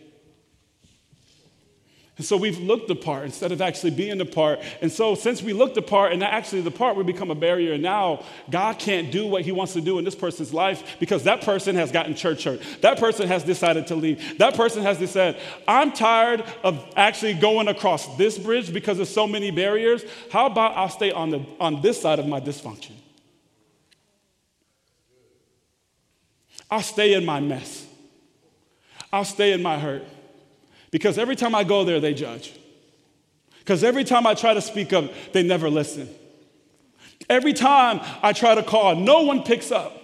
And 2.17 2.25
so 2.25 2.39
we've 2.39 2.59
looked 2.59 2.89
apart 2.89 3.27
instead 3.27 3.53
of 3.53 3.61
actually 3.61 3.91
being 3.91 4.23
apart. 4.23 4.61
And 4.81 4.91
so 4.91 5.15
since 5.15 5.43
we 5.43 5.53
looked 5.53 5.77
apart 5.77 6.15
and 6.15 6.25
actually 6.25 6.63
the 6.63 6.71
part 6.71 6.97
we 6.97 7.05
become 7.05 7.31
a 7.31 7.35
barrier, 7.35 7.75
and 7.75 7.83
now 7.83 8.25
God 8.51 8.79
can't 8.79 9.13
do 9.13 9.27
what 9.27 9.43
he 9.43 9.53
wants 9.53 9.75
to 9.75 9.83
do 9.83 9.99
in 9.99 10.05
this 10.07 10.15
person's 10.15 10.55
life 10.55 10.97
because 10.99 11.25
that 11.25 11.43
person 11.43 11.77
has 11.77 11.93
gotten 11.93 12.15
church 12.15 12.45
hurt. 12.45 12.63
That 12.81 12.99
person 12.99 13.29
has 13.29 13.45
decided 13.45 13.89
to 13.89 13.95
leave. 13.95 14.39
That 14.39 14.55
person 14.55 14.83
has 14.83 14.97
decided, 14.97 15.39
I'm 15.69 15.93
tired 15.93 16.43
of 16.63 16.83
actually 16.97 17.35
going 17.35 17.69
across 17.69 18.17
this 18.17 18.39
bridge 18.39 18.73
because 18.73 18.97
there's 18.97 19.13
so 19.13 19.27
many 19.27 19.51
barriers. 19.51 20.05
How 20.31 20.47
about 20.47 20.75
I'll 20.75 20.89
stay 20.89 21.13
on, 21.13 21.29
the, 21.29 21.45
on 21.61 21.83
this 21.83 22.01
side 22.01 22.19
of 22.19 22.27
my 22.27 22.41
dysfunction? 22.41 22.93
I'll 26.71 26.83
stay 26.83 27.15
in 27.15 27.25
my 27.25 27.41
mess. 27.41 27.87
I'll 29.13 29.25
stay 29.25 29.53
in 29.53 29.63
my 29.63 29.79
hurt. 29.79 30.05
Because 30.91 31.19
every 31.19 31.37
time 31.37 31.55
I 31.55 31.65
go 31.65 31.85
there, 31.85 32.01
they 32.01 32.15
judge. 32.15 32.53
Because 33.59 33.85
every 33.85 34.05
time 34.05 34.27
I 34.27 34.35
try 34.35 34.55
to 34.55 34.61
speak 34.61 34.93
up, 34.93 35.11
they 35.33 35.43
never 35.43 35.69
listen. 35.69 36.09
Every 37.29 37.53
time 37.53 38.01
I 38.23 38.33
try 38.33 38.55
to 38.55 38.63
call, 38.63 38.97
no 38.97 39.23
one 39.23 39.43
picks 39.43 39.71
up. 39.71 39.97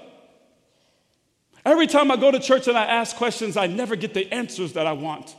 Every 1.65 1.89
time 1.89 2.11
I 2.13 2.17
go 2.17 2.31
to 2.31 2.39
church 2.39 2.69
and 2.69 2.79
I 2.79 2.85
ask 2.85 3.17
questions, 3.17 3.57
I 3.57 3.67
never 3.67 3.97
get 3.97 4.15
the 4.15 4.33
answers 4.33 4.75
that 4.75 4.87
I 4.87 4.93
want. 4.93 5.35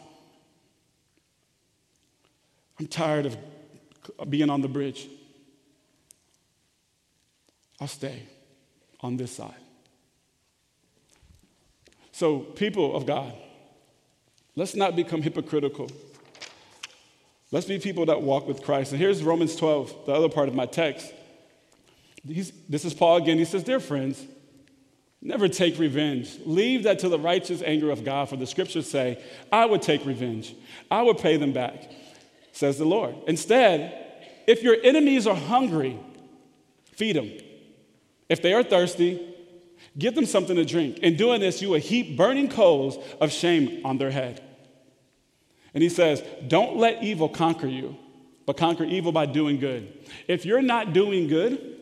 I'm 2.79 2.87
tired 2.87 3.25
of 4.19 4.29
being 4.29 4.49
on 4.49 4.61
the 4.61 4.67
bridge. 4.67 5.07
I'll 7.79 7.87
stay 7.87 8.23
on 8.99 9.15
this 9.15 9.31
side. 9.31 9.53
So, 12.17 12.39
people 12.39 12.95
of 12.95 13.05
God, 13.05 13.31
let's 14.55 14.73
not 14.73 14.95
become 14.95 15.21
hypocritical. 15.21 15.87
Let's 17.51 17.67
be 17.67 17.77
people 17.77 18.07
that 18.07 18.23
walk 18.23 18.47
with 18.47 18.63
Christ. 18.63 18.91
And 18.91 18.99
here's 18.99 19.21
Romans 19.21 19.55
12, 19.55 20.07
the 20.07 20.13
other 20.13 20.27
part 20.27 20.49
of 20.49 20.55
my 20.55 20.65
text. 20.65 21.13
He's, 22.27 22.51
this 22.67 22.85
is 22.85 22.95
Paul 22.95 23.17
again. 23.17 23.37
He 23.37 23.45
says, 23.45 23.63
Dear 23.63 23.79
friends, 23.79 24.25
never 25.21 25.47
take 25.47 25.77
revenge. 25.77 26.39
Leave 26.43 26.85
that 26.85 26.97
to 26.99 27.09
the 27.09 27.19
righteous 27.19 27.61
anger 27.61 27.91
of 27.91 28.03
God, 28.03 28.29
for 28.29 28.35
the 28.35 28.47
scriptures 28.47 28.89
say, 28.89 29.23
I 29.51 29.67
would 29.67 29.83
take 29.83 30.03
revenge, 30.03 30.55
I 30.89 31.03
would 31.03 31.19
pay 31.19 31.37
them 31.37 31.53
back, 31.53 31.87
says 32.51 32.79
the 32.79 32.85
Lord. 32.85 33.13
Instead, 33.27 33.93
if 34.47 34.63
your 34.63 34.77
enemies 34.83 35.27
are 35.27 35.35
hungry, 35.35 35.99
feed 36.93 37.15
them. 37.15 37.31
If 38.27 38.41
they 38.41 38.53
are 38.53 38.63
thirsty, 38.63 39.35
Give 39.97 40.13
them 40.15 40.25
something 40.25 40.55
to 40.55 40.65
drink. 40.65 40.99
In 40.99 41.15
doing 41.15 41.41
this, 41.41 41.61
you 41.61 41.69
will 41.69 41.79
heap 41.79 42.17
burning 42.17 42.49
coals 42.49 42.97
of 43.19 43.31
shame 43.31 43.81
on 43.85 43.97
their 43.97 44.11
head. 44.11 44.43
And 45.73 45.83
he 45.83 45.89
says, 45.89 46.23
Don't 46.47 46.77
let 46.77 47.03
evil 47.03 47.29
conquer 47.29 47.67
you, 47.67 47.97
but 48.45 48.57
conquer 48.57 48.83
evil 48.83 49.11
by 49.11 49.25
doing 49.25 49.59
good. 49.59 49.91
If 50.27 50.45
you're 50.45 50.61
not 50.61 50.93
doing 50.93 51.27
good, 51.27 51.75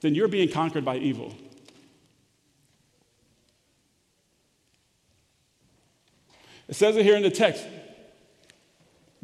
then 0.00 0.14
you're 0.14 0.28
being 0.28 0.50
conquered 0.50 0.84
by 0.84 0.98
evil. 0.98 1.34
It 6.68 6.76
says 6.76 6.96
it 6.96 7.04
here 7.04 7.16
in 7.16 7.22
the 7.22 7.30
text 7.30 7.64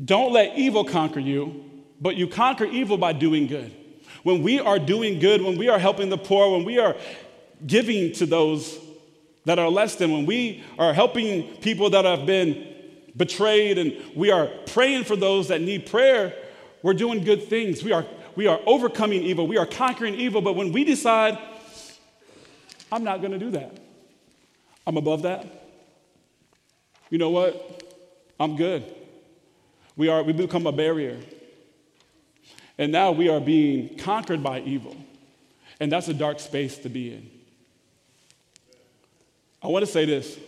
Don't 0.02 0.32
let 0.32 0.56
evil 0.56 0.84
conquer 0.84 1.20
you, 1.20 1.64
but 2.00 2.16
you 2.16 2.26
conquer 2.26 2.64
evil 2.64 2.96
by 2.96 3.12
doing 3.12 3.46
good. 3.46 3.74
When 4.22 4.42
we 4.42 4.60
are 4.60 4.78
doing 4.78 5.18
good, 5.18 5.42
when 5.42 5.56
we 5.56 5.68
are 5.68 5.78
helping 5.78 6.10
the 6.10 6.18
poor, 6.18 6.50
when 6.50 6.64
we 6.64 6.78
are 6.78 6.96
giving 7.66 8.12
to 8.14 8.26
those 8.26 8.78
that 9.44 9.58
are 9.58 9.68
less 9.68 9.96
than, 9.96 10.12
when 10.12 10.26
we 10.26 10.62
are 10.78 10.92
helping 10.92 11.56
people 11.56 11.90
that 11.90 12.04
have 12.04 12.26
been 12.26 12.66
betrayed 13.16 13.78
and 13.78 13.96
we 14.14 14.30
are 14.30 14.46
praying 14.66 15.04
for 15.04 15.16
those 15.16 15.48
that 15.48 15.60
need 15.60 15.86
prayer, 15.86 16.34
we're 16.82 16.94
doing 16.94 17.24
good 17.24 17.44
things. 17.44 17.82
We 17.82 17.92
are, 17.92 18.06
we 18.36 18.46
are 18.46 18.60
overcoming 18.66 19.22
evil. 19.22 19.46
We 19.46 19.58
are 19.58 19.66
conquering 19.66 20.14
evil. 20.14 20.40
But 20.40 20.56
when 20.56 20.72
we 20.72 20.84
decide, 20.84 21.38
I'm 22.92 23.04
not 23.04 23.20
going 23.20 23.32
to 23.32 23.38
do 23.38 23.50
that, 23.52 23.76
I'm 24.86 24.96
above 24.96 25.22
that, 25.22 25.46
you 27.10 27.18
know 27.18 27.30
what? 27.30 27.84
I'm 28.38 28.56
good. 28.56 28.84
We, 29.96 30.08
are, 30.08 30.22
we 30.22 30.32
become 30.32 30.66
a 30.66 30.72
barrier. 30.72 31.18
And 32.78 32.92
now 32.92 33.12
we 33.12 33.28
are 33.28 33.40
being 33.40 33.98
conquered 33.98 34.42
by 34.42 34.60
evil. 34.60 34.96
And 35.80 35.92
that's 35.92 36.08
a 36.08 36.14
dark 36.14 36.40
space 36.40 36.78
to 36.78 36.88
be 36.88 37.12
in. 37.12 37.30
I 39.62 39.68
want 39.68 39.84
to 39.84 39.90
say 39.90 40.04
this. 40.04 40.38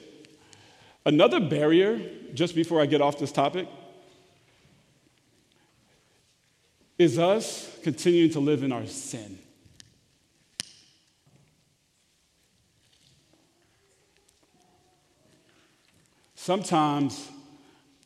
Another 1.04 1.40
barrier, 1.40 2.00
just 2.32 2.54
before 2.54 2.80
I 2.80 2.86
get 2.86 3.00
off 3.00 3.18
this 3.18 3.32
topic, 3.32 3.68
is 6.98 7.18
us 7.18 7.76
continuing 7.82 8.30
to 8.30 8.40
live 8.40 8.62
in 8.62 8.72
our 8.72 8.86
sin. 8.86 9.38
Sometimes 16.34 17.28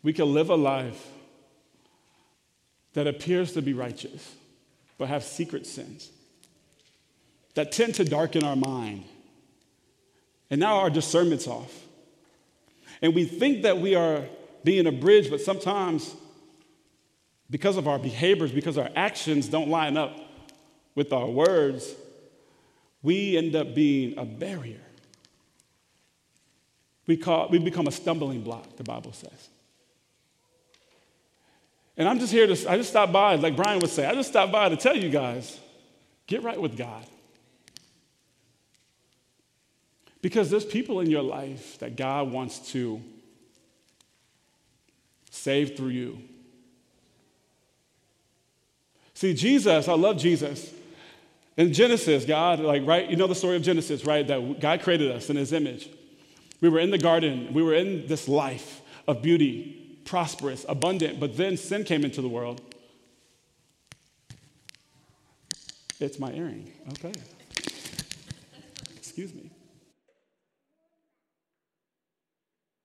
we 0.02 0.12
can 0.12 0.32
live 0.32 0.50
a 0.50 0.56
life 0.56 1.08
that 2.92 3.06
appears 3.06 3.52
to 3.52 3.62
be 3.62 3.72
righteous, 3.72 4.34
but 4.98 5.08
have 5.08 5.24
secret 5.24 5.66
sins 5.66 6.10
that 7.54 7.72
tend 7.72 7.94
to 7.94 8.04
darken 8.04 8.44
our 8.44 8.56
mind 8.56 9.04
and 10.50 10.60
now 10.60 10.76
our 10.76 10.90
discernment's 10.90 11.46
off. 11.46 11.72
And 13.02 13.14
we 13.14 13.24
think 13.24 13.62
that 13.62 13.78
we 13.78 13.94
are 13.94 14.24
being 14.64 14.86
a 14.86 14.92
bridge, 14.92 15.30
but 15.30 15.40
sometimes 15.40 16.14
because 17.50 17.76
of 17.76 17.86
our 17.86 17.98
behaviors, 17.98 18.52
because 18.52 18.78
our 18.78 18.90
actions 18.96 19.48
don't 19.48 19.68
line 19.68 19.96
up 19.96 20.18
with 20.94 21.12
our 21.12 21.26
words, 21.26 21.94
we 23.02 23.36
end 23.36 23.54
up 23.54 23.74
being 23.74 24.18
a 24.18 24.24
barrier. 24.24 24.80
We, 27.06 27.16
call, 27.16 27.48
we 27.48 27.58
become 27.58 27.86
a 27.86 27.92
stumbling 27.92 28.42
block, 28.42 28.76
the 28.76 28.82
Bible 28.82 29.12
says. 29.12 29.48
And 31.96 32.08
I'm 32.08 32.18
just 32.18 32.32
here 32.32 32.46
to, 32.46 32.70
I 32.70 32.76
just 32.76 32.90
stopped 32.90 33.12
by, 33.12 33.36
like 33.36 33.56
Brian 33.56 33.78
would 33.78 33.90
say, 33.90 34.06
I 34.06 34.14
just 34.14 34.30
stopped 34.30 34.52
by 34.52 34.68
to 34.68 34.76
tell 34.76 34.96
you 34.96 35.08
guys 35.08 35.58
get 36.26 36.42
right 36.42 36.60
with 36.60 36.76
God. 36.76 37.06
Because 40.22 40.50
there's 40.50 40.64
people 40.64 41.00
in 41.00 41.10
your 41.10 41.22
life 41.22 41.78
that 41.78 41.96
God 41.96 42.32
wants 42.32 42.58
to 42.72 43.00
save 45.30 45.76
through 45.76 45.88
you. 45.88 46.18
See, 49.14 49.34
Jesus, 49.34 49.88
I 49.88 49.94
love 49.94 50.18
Jesus. 50.18 50.72
In 51.56 51.72
Genesis, 51.72 52.24
God, 52.24 52.60
like, 52.60 52.86
right, 52.86 53.08
you 53.08 53.16
know 53.16 53.26
the 53.26 53.34
story 53.34 53.56
of 53.56 53.62
Genesis, 53.62 54.04
right? 54.04 54.26
That 54.26 54.60
God 54.60 54.82
created 54.82 55.10
us 55.10 55.30
in 55.30 55.36
his 55.36 55.52
image. 55.52 55.88
We 56.60 56.68
were 56.68 56.80
in 56.80 56.90
the 56.90 56.98
garden, 56.98 57.52
we 57.54 57.62
were 57.62 57.74
in 57.74 58.06
this 58.06 58.28
life 58.28 58.82
of 59.08 59.22
beauty, 59.22 60.00
prosperous, 60.04 60.66
abundant, 60.68 61.20
but 61.20 61.36
then 61.36 61.56
sin 61.56 61.84
came 61.84 62.04
into 62.04 62.20
the 62.20 62.28
world. 62.28 62.60
It's 65.98 66.18
my 66.18 66.32
earring. 66.32 66.72
Okay. 66.90 67.12
Excuse 68.96 69.32
me. 69.34 69.50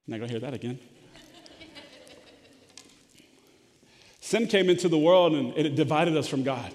Not 0.08 0.20
gonna 0.20 0.32
hear 0.32 0.40
that 0.40 0.54
again. 0.54 0.80
Sin 4.20 4.48
came 4.48 4.70
into 4.70 4.88
the 4.88 4.98
world 4.98 5.34
and 5.34 5.54
it 5.58 5.76
divided 5.76 6.16
us 6.16 6.28
from 6.28 6.44
God. 6.44 6.74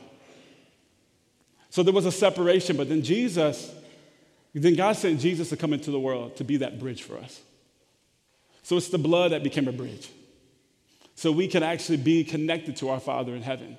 So 1.71 1.83
there 1.83 1.95
was 1.95 2.07
a 2.07 2.13
separation, 2.13 2.77
but 2.77 2.89
then 2.89 3.03
Jesus, 3.03 3.75
then 4.55 4.75
God 4.75 4.97
sent 4.97 5.21
Jesus 5.21 5.51
to 5.51 5.57
come 5.57 5.73
into 5.73 5.91
the 5.91 6.01
world 6.01 6.37
to 6.37 6.45
be 6.45 6.59
that 6.59 6.79
bridge 6.79 7.03
for 7.03 7.17
us. 7.19 7.41
So 8.63 8.77
it's 8.77 8.89
the 8.89 8.99
blood 8.99 9.33
that 9.33 9.43
became 9.43 9.69
a 9.69 9.73
bridge. 9.73 10.11
So 11.15 11.33
we 11.33 11.49
can 11.49 11.63
actually 11.63 11.99
be 11.99 12.25
connected 12.25 12.77
to 12.77 12.89
our 12.89 13.01
Father 13.01 13.35
in 13.35 13.43
heaven. 13.43 13.79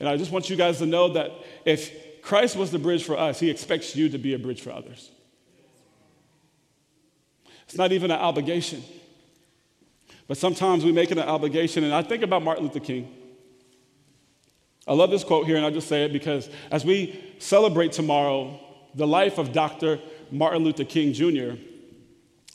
And 0.00 0.08
I 0.08 0.16
just 0.16 0.30
want 0.30 0.48
you 0.48 0.56
guys 0.56 0.78
to 0.78 0.86
know 0.86 1.12
that 1.14 1.30
if 1.64 2.22
Christ 2.22 2.56
was 2.56 2.70
the 2.70 2.78
bridge 2.78 3.04
for 3.04 3.18
us, 3.18 3.40
He 3.40 3.50
expects 3.50 3.96
you 3.96 4.08
to 4.10 4.18
be 4.18 4.34
a 4.34 4.38
bridge 4.38 4.60
for 4.60 4.70
others. 4.70 5.10
It's 7.68 7.76
not 7.76 7.92
even 7.92 8.10
an 8.10 8.18
obligation. 8.18 8.82
But 10.26 10.38
sometimes 10.38 10.84
we 10.84 10.92
make 10.92 11.10
it 11.10 11.18
an 11.18 11.28
obligation. 11.28 11.84
And 11.84 11.92
I 11.92 12.02
think 12.02 12.22
about 12.22 12.42
Martin 12.42 12.64
Luther 12.64 12.80
King. 12.80 13.14
I 14.86 14.94
love 14.94 15.10
this 15.10 15.22
quote 15.22 15.46
here, 15.46 15.56
and 15.56 15.66
I'll 15.66 15.70
just 15.70 15.86
say 15.88 16.04
it 16.04 16.14
because 16.14 16.48
as 16.70 16.82
we 16.82 17.34
celebrate 17.38 17.92
tomorrow 17.92 18.58
the 18.94 19.06
life 19.06 19.36
of 19.36 19.52
Dr. 19.52 20.00
Martin 20.30 20.64
Luther 20.64 20.84
King 20.84 21.12
Jr., 21.12 21.60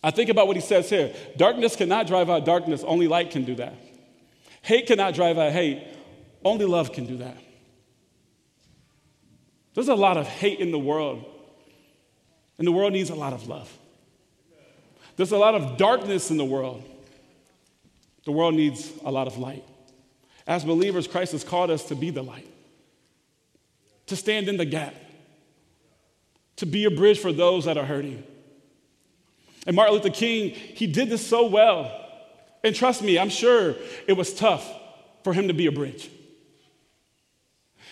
I 0.03 0.09
think 0.09 0.31
about 0.31 0.47
what 0.47 0.55
he 0.55 0.61
says 0.61 0.89
here 0.89 1.13
darkness 1.37 1.75
cannot 1.75 2.07
drive 2.07 2.31
out 2.31 2.43
darkness, 2.43 2.83
only 2.83 3.07
light 3.07 3.29
can 3.29 3.43
do 3.43 3.53
that. 3.55 3.75
Hate 4.63 4.87
cannot 4.87 5.13
drive 5.13 5.37
out 5.37 5.51
hate, 5.51 5.83
only 6.43 6.65
love 6.65 6.91
can 6.91 7.05
do 7.05 7.17
that. 7.17 7.37
There's 9.75 9.89
a 9.89 9.95
lot 9.95 10.17
of 10.17 10.27
hate 10.27 10.59
in 10.59 10.71
the 10.71 10.79
world, 10.79 11.23
and 12.57 12.67
the 12.67 12.71
world 12.71 12.93
needs 12.93 13.11
a 13.11 13.15
lot 13.15 13.33
of 13.33 13.47
love. 13.47 13.71
There's 15.15 15.31
a 15.31 15.37
lot 15.37 15.55
of 15.55 15.77
darkness 15.77 16.31
in 16.31 16.37
the 16.37 16.45
world. 16.45 16.83
The 18.25 18.31
world 18.31 18.55
needs 18.55 18.91
a 19.03 19.11
lot 19.11 19.27
of 19.27 19.37
light. 19.37 19.63
As 20.47 20.63
believers, 20.63 21.07
Christ 21.07 21.31
has 21.33 21.43
called 21.43 21.69
us 21.69 21.85
to 21.85 21.95
be 21.95 22.09
the 22.09 22.23
light, 22.23 22.47
to 24.07 24.15
stand 24.15 24.49
in 24.49 24.57
the 24.57 24.65
gap, 24.65 24.95
to 26.57 26.65
be 26.65 26.85
a 26.85 26.91
bridge 26.91 27.19
for 27.19 27.31
those 27.31 27.65
that 27.65 27.77
are 27.77 27.85
hurting. 27.85 28.23
And 29.65 29.75
Martin 29.75 29.95
Luther 29.95 30.09
King, 30.09 30.49
he 30.49 30.87
did 30.87 31.09
this 31.09 31.25
so 31.25 31.47
well. 31.47 31.99
And 32.63 32.75
trust 32.75 33.01
me, 33.01 33.17
I'm 33.19 33.29
sure 33.29 33.75
it 34.07 34.13
was 34.13 34.33
tough 34.33 34.69
for 35.23 35.33
him 35.33 35.47
to 35.47 35.53
be 35.53 35.67
a 35.67 35.71
bridge. 35.71 36.09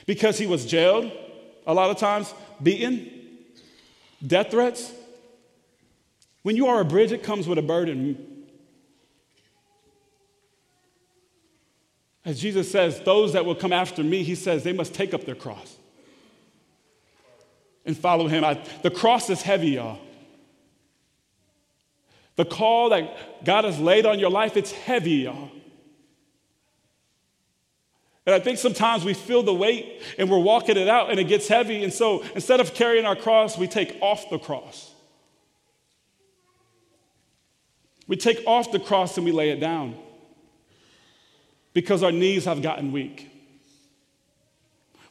Because 0.05 0.37
he 0.37 0.47
was 0.47 0.65
jailed 0.65 1.11
a 1.65 1.73
lot 1.73 1.89
of 1.89 1.97
times, 1.97 2.33
beaten, 2.61 3.09
death 4.25 4.51
threats. 4.51 4.91
When 6.43 6.55
you 6.55 6.67
are 6.67 6.81
a 6.81 6.85
bridge, 6.85 7.11
it 7.11 7.23
comes 7.23 7.47
with 7.47 7.57
a 7.57 7.61
burden. 7.63 8.27
As 12.23 12.39
Jesus 12.39 12.69
says, 12.71 12.99
those 13.01 13.33
that 13.33 13.45
will 13.45 13.55
come 13.55 13.73
after 13.73 14.03
me, 14.03 14.23
he 14.23 14.35
says, 14.35 14.63
they 14.63 14.73
must 14.73 14.93
take 14.93 15.13
up 15.13 15.25
their 15.25 15.35
cross 15.35 15.75
and 17.85 17.97
follow 17.97 18.27
him. 18.27 18.43
I, 18.43 18.63
the 18.83 18.91
cross 18.91 19.29
is 19.29 19.41
heavy, 19.41 19.71
y'all. 19.71 19.99
The 22.35 22.45
call 22.45 22.89
that 22.89 23.43
God 23.43 23.65
has 23.65 23.79
laid 23.79 24.05
on 24.05 24.19
your 24.19 24.29
life, 24.29 24.55
it's 24.55 24.71
heavy, 24.71 25.11
y'all. 25.11 25.51
And 28.25 28.35
I 28.35 28.39
think 28.39 28.59
sometimes 28.59 29.03
we 29.03 29.15
feel 29.15 29.41
the 29.41 29.53
weight 29.53 30.01
and 30.17 30.29
we're 30.29 30.39
walking 30.39 30.77
it 30.77 30.87
out 30.87 31.09
and 31.09 31.19
it 31.19 31.23
gets 31.23 31.47
heavy. 31.47 31.83
And 31.83 31.91
so 31.91 32.23
instead 32.35 32.59
of 32.59 32.73
carrying 32.75 33.05
our 33.05 33.15
cross, 33.15 33.57
we 33.57 33.67
take 33.67 33.97
off 33.99 34.29
the 34.29 34.37
cross. 34.37 34.90
We 38.11 38.17
take 38.17 38.43
off 38.45 38.73
the 38.73 38.79
cross 38.79 39.15
and 39.15 39.23
we 39.23 39.31
lay 39.31 39.51
it 39.51 39.61
down 39.61 39.95
because 41.71 42.03
our 42.03 42.11
knees 42.11 42.43
have 42.43 42.61
gotten 42.61 42.91
weak. 42.91 43.31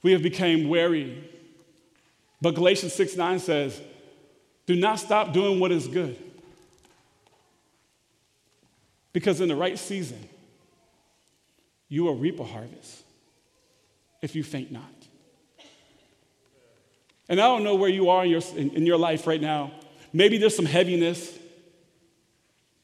We 0.03 0.13
have 0.13 0.23
become 0.23 0.69
weary. 0.69 1.27
But 2.43 2.57
Galatians 2.57 2.93
6 2.93 3.17
9 3.17 3.39
says, 3.39 3.81
Do 4.67 4.77
not 4.77 4.97
stop 4.97 5.33
doing 5.33 5.61
what 5.61 5.73
is 5.73 5.89
good. 5.89 6.15
Because 9.15 9.41
in 9.41 9.49
the 9.49 9.57
right 9.57 9.79
season, 9.79 10.29
you 11.89 12.05
will 12.05 12.17
reap 12.17 12.39
a 12.39 12.45
harvest 12.45 13.03
if 14.21 14.35
you 14.37 14.45
faint 14.45 14.71
not. 14.71 14.85
And 17.31 17.41
I 17.41 17.45
don't 17.45 17.65
know 17.65 17.77
where 17.77 17.89
you 17.89 18.11
are 18.11 18.27
in 18.27 18.31
your, 18.31 18.43
in, 18.55 18.71
in 18.73 18.85
your 18.85 18.99
life 18.99 19.27
right 19.27 19.41
now. 19.41 19.73
Maybe 20.13 20.37
there's 20.37 20.55
some 20.55 20.67
heaviness. 20.67 21.39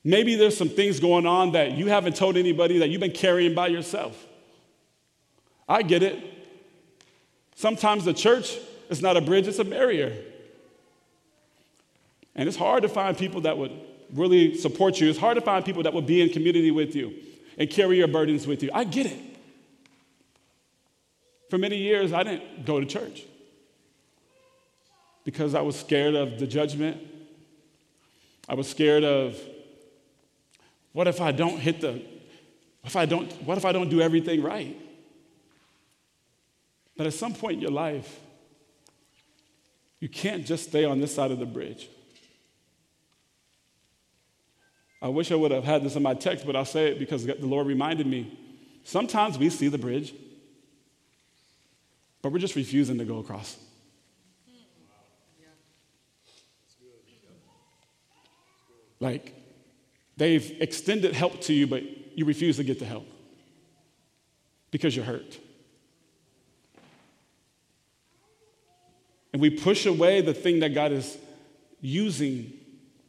Maybe 0.06 0.36
there's 0.36 0.56
some 0.56 0.68
things 0.68 1.00
going 1.00 1.26
on 1.26 1.50
that 1.52 1.72
you 1.72 1.88
haven't 1.88 2.14
told 2.14 2.36
anybody 2.36 2.78
that 2.78 2.90
you've 2.90 3.00
been 3.00 3.10
carrying 3.10 3.56
by 3.56 3.66
yourself. 3.66 4.24
I 5.68 5.82
get 5.82 6.04
it. 6.04 6.22
Sometimes 7.56 8.04
the 8.04 8.14
church 8.14 8.56
is 8.88 9.02
not 9.02 9.16
a 9.16 9.20
bridge, 9.20 9.48
it's 9.48 9.58
a 9.58 9.64
barrier. 9.64 10.16
And 12.36 12.46
it's 12.46 12.56
hard 12.56 12.84
to 12.84 12.88
find 12.88 13.18
people 13.18 13.40
that 13.40 13.58
would 13.58 13.72
really 14.14 14.56
support 14.56 15.00
you. 15.00 15.10
It's 15.10 15.18
hard 15.18 15.34
to 15.38 15.40
find 15.40 15.64
people 15.64 15.82
that 15.82 15.92
would 15.92 16.06
be 16.06 16.20
in 16.20 16.28
community 16.28 16.70
with 16.70 16.94
you 16.94 17.12
and 17.58 17.68
carry 17.68 17.98
your 17.98 18.06
burdens 18.06 18.46
with 18.46 18.62
you. 18.62 18.70
I 18.72 18.84
get 18.84 19.06
it. 19.06 19.18
For 21.50 21.58
many 21.58 21.78
years, 21.78 22.12
I 22.12 22.22
didn't 22.22 22.64
go 22.64 22.78
to 22.78 22.86
church 22.86 23.24
because 25.24 25.56
I 25.56 25.62
was 25.62 25.74
scared 25.74 26.14
of 26.14 26.38
the 26.38 26.46
judgment. 26.46 26.98
I 28.48 28.54
was 28.54 28.68
scared 28.68 29.02
of 29.02 29.36
what 30.96 31.06
if 31.06 31.20
I 31.20 31.30
don't 31.30 31.58
hit 31.58 31.82
the, 31.82 32.00
if 32.82 32.96
I 32.96 33.04
don't, 33.04 33.30
what 33.42 33.58
if 33.58 33.66
I 33.66 33.72
don't 33.72 33.90
do 33.90 34.00
everything 34.00 34.42
right? 34.42 34.74
But 36.96 37.06
at 37.06 37.12
some 37.12 37.34
point 37.34 37.56
in 37.56 37.60
your 37.60 37.70
life, 37.70 38.18
you 40.00 40.08
can't 40.08 40.46
just 40.46 40.70
stay 40.70 40.86
on 40.86 40.98
this 40.98 41.14
side 41.14 41.32
of 41.32 41.38
the 41.38 41.44
bridge. 41.44 41.90
I 45.02 45.08
wish 45.08 45.30
I 45.30 45.34
would 45.34 45.50
have 45.50 45.64
had 45.64 45.84
this 45.84 45.96
in 45.96 46.02
my 46.02 46.14
text, 46.14 46.46
but 46.46 46.56
I'll 46.56 46.64
say 46.64 46.92
it 46.92 46.98
because 46.98 47.26
the 47.26 47.36
Lord 47.42 47.66
reminded 47.66 48.06
me. 48.06 48.38
Sometimes 48.82 49.36
we 49.36 49.50
see 49.50 49.68
the 49.68 49.76
bridge, 49.76 50.14
but 52.22 52.32
we're 52.32 52.38
just 52.38 52.56
refusing 52.56 52.96
to 52.96 53.04
go 53.04 53.18
across. 53.18 53.58
Like, 58.98 59.34
They've 60.16 60.56
extended 60.60 61.14
help 61.14 61.40
to 61.42 61.52
you, 61.52 61.66
but 61.66 61.82
you 62.16 62.24
refuse 62.24 62.56
to 62.56 62.64
get 62.64 62.78
the 62.78 62.86
help 62.86 63.06
because 64.70 64.96
you're 64.96 65.04
hurt. 65.04 65.38
And 69.32 69.42
we 69.42 69.50
push 69.50 69.84
away 69.84 70.22
the 70.22 70.32
thing 70.32 70.60
that 70.60 70.70
God 70.70 70.92
is 70.92 71.18
using 71.82 72.52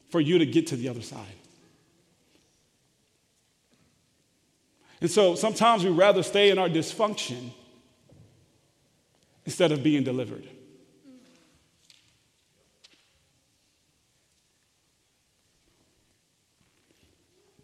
for 0.09 0.19
you 0.19 0.37
to 0.37 0.45
get 0.45 0.67
to 0.67 0.75
the 0.75 0.89
other 0.89 1.01
side. 1.01 1.25
And 4.99 5.09
so 5.09 5.35
sometimes 5.35 5.83
we 5.83 5.91
rather 5.91 6.23
stay 6.23 6.49
in 6.49 6.57
our 6.57 6.67
dysfunction 6.67 7.51
instead 9.45 9.71
of 9.71 9.83
being 9.83 10.03
delivered. 10.03 10.47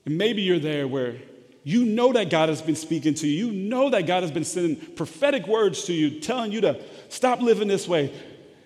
And 0.06 0.18
maybe 0.18 0.42
you're 0.42 0.60
there 0.60 0.88
where 0.88 1.16
you 1.64 1.86
know 1.86 2.12
that 2.14 2.30
God 2.30 2.50
has 2.50 2.62
been 2.62 2.76
speaking 2.76 3.14
to 3.16 3.28
you. 3.28 3.48
You 3.48 3.54
know 3.54 3.90
that 3.90 4.06
God 4.06 4.24
has 4.24 4.32
been 4.32 4.44
sending 4.44 4.76
prophetic 4.76 5.48
words 5.48 5.86
to 5.86 5.94
you, 5.94 6.20
telling 6.20 6.52
you 6.52 6.62
to 6.62 6.82
stop 7.10 7.42
living 7.42 7.68
this 7.68 7.88
way, 7.88 8.14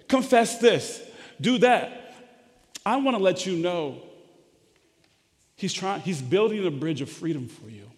confess 0.08 0.58
this, 0.58 1.02
do 1.39 1.60
that. 1.60 2.15
I 2.86 2.97
want 2.97 3.17
to 3.17 3.23
let 3.23 3.45
you 3.45 3.56
know 3.56 4.02
He's 5.56 5.73
trying, 5.73 6.02
He's 6.02 6.21
building 6.21 6.65
a 6.65 6.71
bridge 6.71 7.02
of 7.02 7.10
freedom 7.10 7.47
for 7.47 7.69
you. 7.69 7.89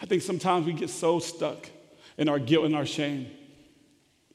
I 0.00 0.06
think 0.06 0.22
sometimes 0.22 0.66
we 0.66 0.72
get 0.72 0.90
so 0.90 1.18
stuck 1.20 1.68
in 2.18 2.28
our 2.28 2.38
guilt 2.38 2.66
and 2.66 2.74
our 2.74 2.86
shame 2.86 3.28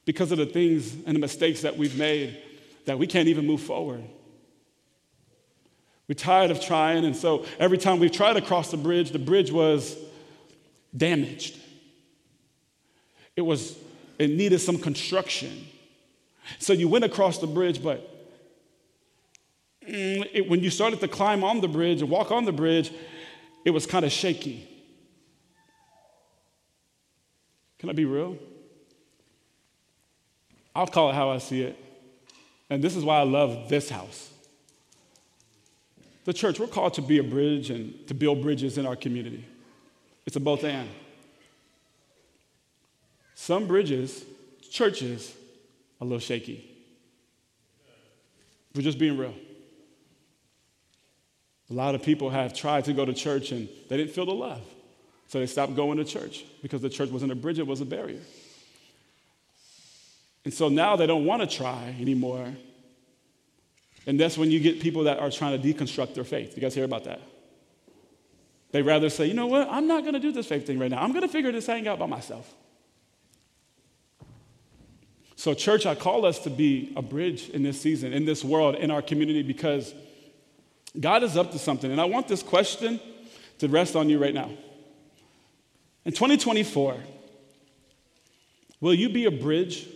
because 0.06 0.32
of 0.32 0.38
the 0.38 0.46
things 0.46 0.94
and 1.06 1.16
the 1.16 1.20
mistakes 1.20 1.62
that 1.62 1.78
we've 1.78 1.98
made 1.98 2.42
that 2.86 2.98
we 2.98 3.06
can't 3.06 3.28
even 3.28 3.46
move 3.46 3.62
forward. 3.62 4.04
We're 6.12 6.16
tired 6.16 6.52
of 6.52 6.60
trying, 6.60 7.06
and 7.06 7.16
so 7.16 7.46
every 7.58 7.78
time 7.78 7.98
we've 7.98 8.12
tried 8.12 8.34
to 8.34 8.42
cross 8.42 8.70
the 8.70 8.76
bridge, 8.76 9.12
the 9.12 9.18
bridge 9.18 9.50
was 9.50 9.96
damaged. 10.98 11.58
It 13.38 13.44
was, 13.44 13.78
it 14.20 14.30
needed 14.30 14.60
some 14.60 14.78
construction. 14.78 15.68
So 16.60 16.74
you 16.74 16.90
went 16.90 17.06
across 17.06 17.38
the 17.38 17.48
bridge, 17.48 17.82
but 17.82 18.14
mm, 19.88 20.30
it, 20.34 20.50
when 20.50 20.60
you 20.60 20.70
started 20.70 21.00
to 21.00 21.08
climb 21.08 21.46
on 21.46 21.62
the 21.62 21.70
bridge 21.70 22.02
and 22.02 22.12
walk 22.12 22.30
on 22.30 22.44
the 22.44 22.52
bridge, 22.52 22.92
it 23.64 23.72
was 23.72 23.86
kind 23.86 24.04
of 24.04 24.12
shaky. 24.12 24.68
Can 27.80 27.90
I 27.90 27.94
be 27.94 28.04
real? 28.04 28.38
I'll 30.76 30.88
call 30.88 31.12
it 31.12 31.14
how 31.14 31.30
I 31.30 31.38
see 31.38 31.62
it. 31.62 31.80
And 32.70 32.84
this 32.84 32.98
is 32.98 33.06
why 33.06 33.20
I 33.20 33.24
love 33.24 33.70
this 33.70 33.90
house. 33.90 34.31
The 36.26 36.34
church, 36.34 36.60
we're 36.60 36.68
called 36.68 36.94
to 36.96 37.02
be 37.02 37.18
a 37.18 37.24
bridge 37.24 37.70
and 37.70 38.08
to 38.08 38.14
build 38.14 38.42
bridges 38.42 38.78
in 38.78 38.86
our 38.86 38.96
community. 38.96 39.46
It's 40.26 40.36
a 40.36 40.40
both 40.40 40.64
and. 40.64 40.88
Some 43.34 43.68
bridges, 43.68 44.24
churches, 44.70 45.34
are 46.00 46.04
a 46.04 46.06
little 46.06 46.20
shaky. 46.20 46.68
We're 48.76 48.84
just 48.84 49.00
being 49.00 49.18
real. 49.18 49.34
A 51.70 51.74
lot 51.74 51.96
of 51.96 52.04
people 52.04 52.30
have 52.30 52.54
tried 52.54 52.86
to 52.86 52.94
go 52.94 53.04
to 53.06 53.14
church 53.14 53.52
and 53.52 53.68
they 53.90 53.98
didn't 53.98 54.12
feel 54.12 54.26
the 54.26 54.34
love. 54.34 54.62
So 55.28 55.40
they 55.40 55.48
stopped 55.48 55.76
going 55.76 55.98
to 55.98 56.04
church 56.04 56.46
because 56.62 56.82
the 56.82 56.90
church 56.90 57.10
wasn't 57.10 57.32
a 57.32 57.36
bridge, 57.36 57.58
it 57.58 57.66
was 57.66 57.82
a 57.82 57.86
barrier. 57.86 58.20
And 60.44 60.54
so 60.54 60.70
now 60.70 60.96
they 60.96 61.08
don't 61.08 61.26
want 61.26 61.42
to 61.42 61.48
try 61.48 61.96
anymore 62.00 62.54
and 64.06 64.20
that's 64.20 64.38
when 64.38 64.52
you 64.52 64.60
get 64.60 64.80
people 64.80 65.04
that 65.04 65.20
are 65.20 65.30
trying 65.30 65.60
to 65.60 65.74
deconstruct 65.74 66.16
their 66.16 66.24
faith. 66.24 66.56
You 66.56 66.62
guys 66.62 66.74
hear 66.74 66.86
about 66.86 67.04
that? 67.04 67.22
They 68.72 68.82
rather 68.82 69.10
say, 69.10 69.26
you 69.26 69.34
know 69.34 69.48
what, 69.48 69.68
I'm 69.70 69.88
not 69.88 70.02
going 70.02 70.14
to 70.14 70.20
do 70.20 70.32
this 70.32 70.48
faith 70.48 70.66
thing 70.66 70.80
right 70.80 70.90
now. 70.90 71.02
I'm 71.02 71.12
going 71.12 71.24
to 71.24 71.28
figure 71.28 71.52
this 71.52 71.66
thing 71.66 71.88
out 71.88 72.00
by 72.00 72.06
myself. 72.06 72.52
So, 75.36 75.54
church, 75.54 75.86
I 75.86 75.96
call 75.96 76.26
us 76.26 76.40
to 76.40 76.50
be 76.50 76.94
a 76.96 77.02
bridge 77.02 77.50
in 77.50 77.64
this 77.64 77.82
season, 77.82 78.14
in 78.14 78.26
this 78.26 78.44
world, 78.44 78.76
in 78.76 78.92
our 78.92 79.02
community, 79.02 79.42
because 79.42 79.94
God 81.00 81.24
is 81.24 81.36
up 81.36 81.52
to 81.52 81.60
something. 81.60 81.92
And 81.92 82.00
I 82.00 82.06
want 82.06 82.28
this 82.28 82.44
question 82.44 83.00
to 83.58 83.68
rest 83.68 83.96
on 83.96 84.10
you 84.10 84.20
right 84.20 84.34
now. 84.34 84.52
In 86.06 86.12
2024, 86.12 86.98
will 88.80 88.94
you 88.94 89.10
be 89.10 89.26
a 89.26 89.32
bridge 89.32 89.88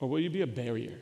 or 0.00 0.08
will 0.08 0.20
you 0.20 0.30
be 0.30 0.42
a 0.42 0.46
barrier? 0.46 0.98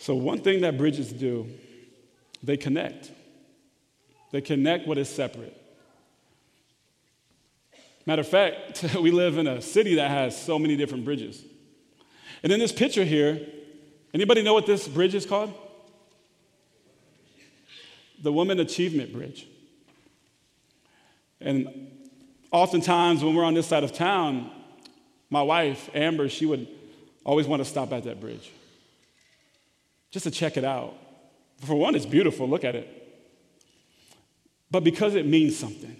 So, 0.00 0.14
one 0.14 0.40
thing 0.40 0.62
that 0.62 0.78
bridges 0.78 1.12
do, 1.12 1.46
they 2.42 2.56
connect. 2.56 3.12
They 4.30 4.40
connect 4.40 4.86
what 4.86 4.96
is 4.96 5.10
separate. 5.10 5.54
Matter 8.06 8.20
of 8.20 8.28
fact, 8.28 8.94
we 9.00 9.10
live 9.10 9.36
in 9.36 9.46
a 9.46 9.60
city 9.60 9.96
that 9.96 10.10
has 10.10 10.40
so 10.40 10.58
many 10.58 10.74
different 10.74 11.04
bridges. 11.04 11.44
And 12.42 12.50
in 12.50 12.58
this 12.58 12.72
picture 12.72 13.04
here, 13.04 13.46
anybody 14.14 14.42
know 14.42 14.54
what 14.54 14.64
this 14.64 14.88
bridge 14.88 15.14
is 15.14 15.26
called? 15.26 15.52
The 18.22 18.32
Woman 18.32 18.58
Achievement 18.58 19.12
Bridge. 19.12 19.46
And 21.42 21.90
oftentimes 22.50 23.22
when 23.22 23.34
we're 23.34 23.44
on 23.44 23.52
this 23.52 23.66
side 23.66 23.84
of 23.84 23.92
town, 23.92 24.50
my 25.28 25.42
wife, 25.42 25.90
Amber, 25.92 26.30
she 26.30 26.46
would 26.46 26.68
always 27.22 27.46
want 27.46 27.62
to 27.62 27.68
stop 27.68 27.92
at 27.92 28.04
that 28.04 28.18
bridge 28.18 28.50
just 30.10 30.24
to 30.24 30.30
check 30.30 30.56
it 30.56 30.64
out. 30.64 30.94
For 31.60 31.74
one, 31.74 31.94
it's 31.94 32.06
beautiful, 32.06 32.48
look 32.48 32.64
at 32.64 32.74
it. 32.74 32.88
But 34.70 34.84
because 34.84 35.14
it 35.14 35.26
means 35.26 35.58
something. 35.58 35.96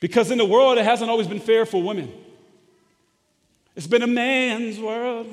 Because 0.00 0.30
in 0.30 0.38
the 0.38 0.44
world, 0.44 0.78
it 0.78 0.84
hasn't 0.84 1.10
always 1.10 1.26
been 1.26 1.40
fair 1.40 1.66
for 1.66 1.82
women. 1.82 2.12
It's 3.74 3.86
been 3.86 4.02
a 4.02 4.08
man's 4.08 4.78
world. 4.78 5.28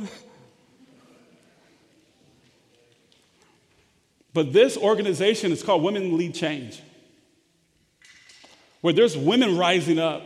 But 4.33 4.51
this 4.51 4.75
organization 4.75 5.51
is 5.51 5.63
called 5.63 5.81
Women 5.81 6.17
Lead 6.17 6.35
Change, 6.35 6.81
where 8.81 8.93
there's 8.93 9.17
women 9.17 9.57
rising 9.57 9.97
up, 9.97 10.23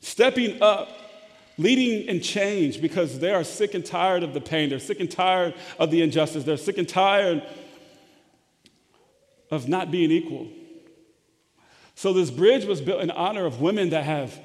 stepping 0.00 0.60
up, 0.60 0.88
leading 1.56 2.08
in 2.08 2.20
change 2.20 2.80
because 2.80 3.18
they 3.18 3.32
are 3.32 3.44
sick 3.44 3.74
and 3.74 3.84
tired 3.84 4.22
of 4.22 4.34
the 4.34 4.40
pain. 4.40 4.70
They're 4.70 4.78
sick 4.78 5.00
and 5.00 5.10
tired 5.10 5.54
of 5.78 5.90
the 5.90 6.02
injustice. 6.02 6.44
They're 6.44 6.56
sick 6.56 6.78
and 6.78 6.88
tired 6.88 7.42
of 9.50 9.68
not 9.68 9.90
being 9.90 10.10
equal. 10.10 10.48
So, 11.94 12.12
this 12.12 12.30
bridge 12.30 12.64
was 12.64 12.80
built 12.80 13.02
in 13.02 13.10
honor 13.10 13.46
of 13.46 13.60
women 13.60 13.90
that 13.90 14.04
have 14.04 14.38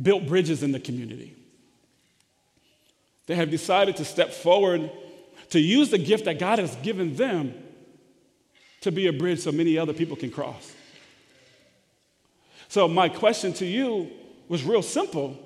built 0.00 0.26
bridges 0.26 0.62
in 0.62 0.72
the 0.72 0.80
community. 0.80 1.34
They 3.26 3.34
have 3.34 3.50
decided 3.50 3.96
to 3.96 4.04
step 4.04 4.32
forward 4.32 4.90
to 5.50 5.60
use 5.60 5.90
the 5.90 5.98
gift 5.98 6.26
that 6.26 6.38
God 6.38 6.58
has 6.58 6.74
given 6.76 7.16
them 7.16 7.54
to 8.82 8.92
be 8.92 9.06
a 9.06 9.12
bridge 9.12 9.40
so 9.40 9.52
many 9.52 9.78
other 9.78 9.92
people 9.92 10.16
can 10.16 10.30
cross. 10.30 10.72
So, 12.68 12.86
my 12.88 13.08
question 13.08 13.52
to 13.54 13.66
you 13.66 14.10
was 14.48 14.62
real 14.64 14.82
simple, 14.82 15.38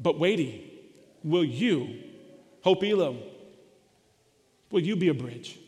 but 0.00 0.18
weighty. 0.18 0.66
Will 1.22 1.44
you, 1.44 2.02
Hope 2.62 2.82
Elam, 2.82 3.18
will 4.70 4.80
you 4.80 4.96
be 4.96 5.08
a 5.08 5.14
bridge 5.14 5.58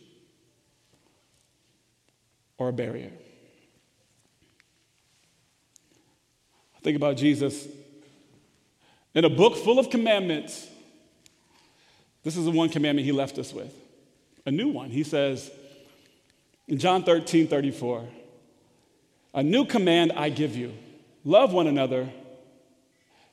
or 2.58 2.68
a 2.68 2.72
barrier? 2.72 3.10
Think 6.82 6.96
about 6.96 7.16
Jesus. 7.16 7.68
In 9.14 9.24
a 9.24 9.30
book 9.30 9.56
full 9.56 9.78
of 9.78 9.90
commandments, 9.90 10.66
this 12.22 12.36
is 12.36 12.44
the 12.44 12.50
one 12.50 12.68
commandment 12.68 13.04
he 13.04 13.12
left 13.12 13.38
us 13.38 13.52
with. 13.52 13.72
A 14.46 14.50
new 14.50 14.68
one. 14.68 14.90
He 14.90 15.04
says 15.04 15.50
in 16.66 16.78
John 16.78 17.04
13, 17.04 17.46
34, 17.46 18.08
a 19.34 19.42
new 19.42 19.64
command 19.64 20.12
I 20.12 20.30
give 20.30 20.56
you 20.56 20.72
love 21.24 21.52
one 21.52 21.66
another 21.66 22.08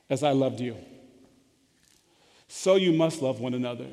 as 0.08 0.22
I 0.22 0.32
loved 0.32 0.60
you. 0.60 0.76
So 2.52 2.74
you 2.74 2.92
must 2.92 3.22
love 3.22 3.38
one 3.38 3.54
another. 3.54 3.86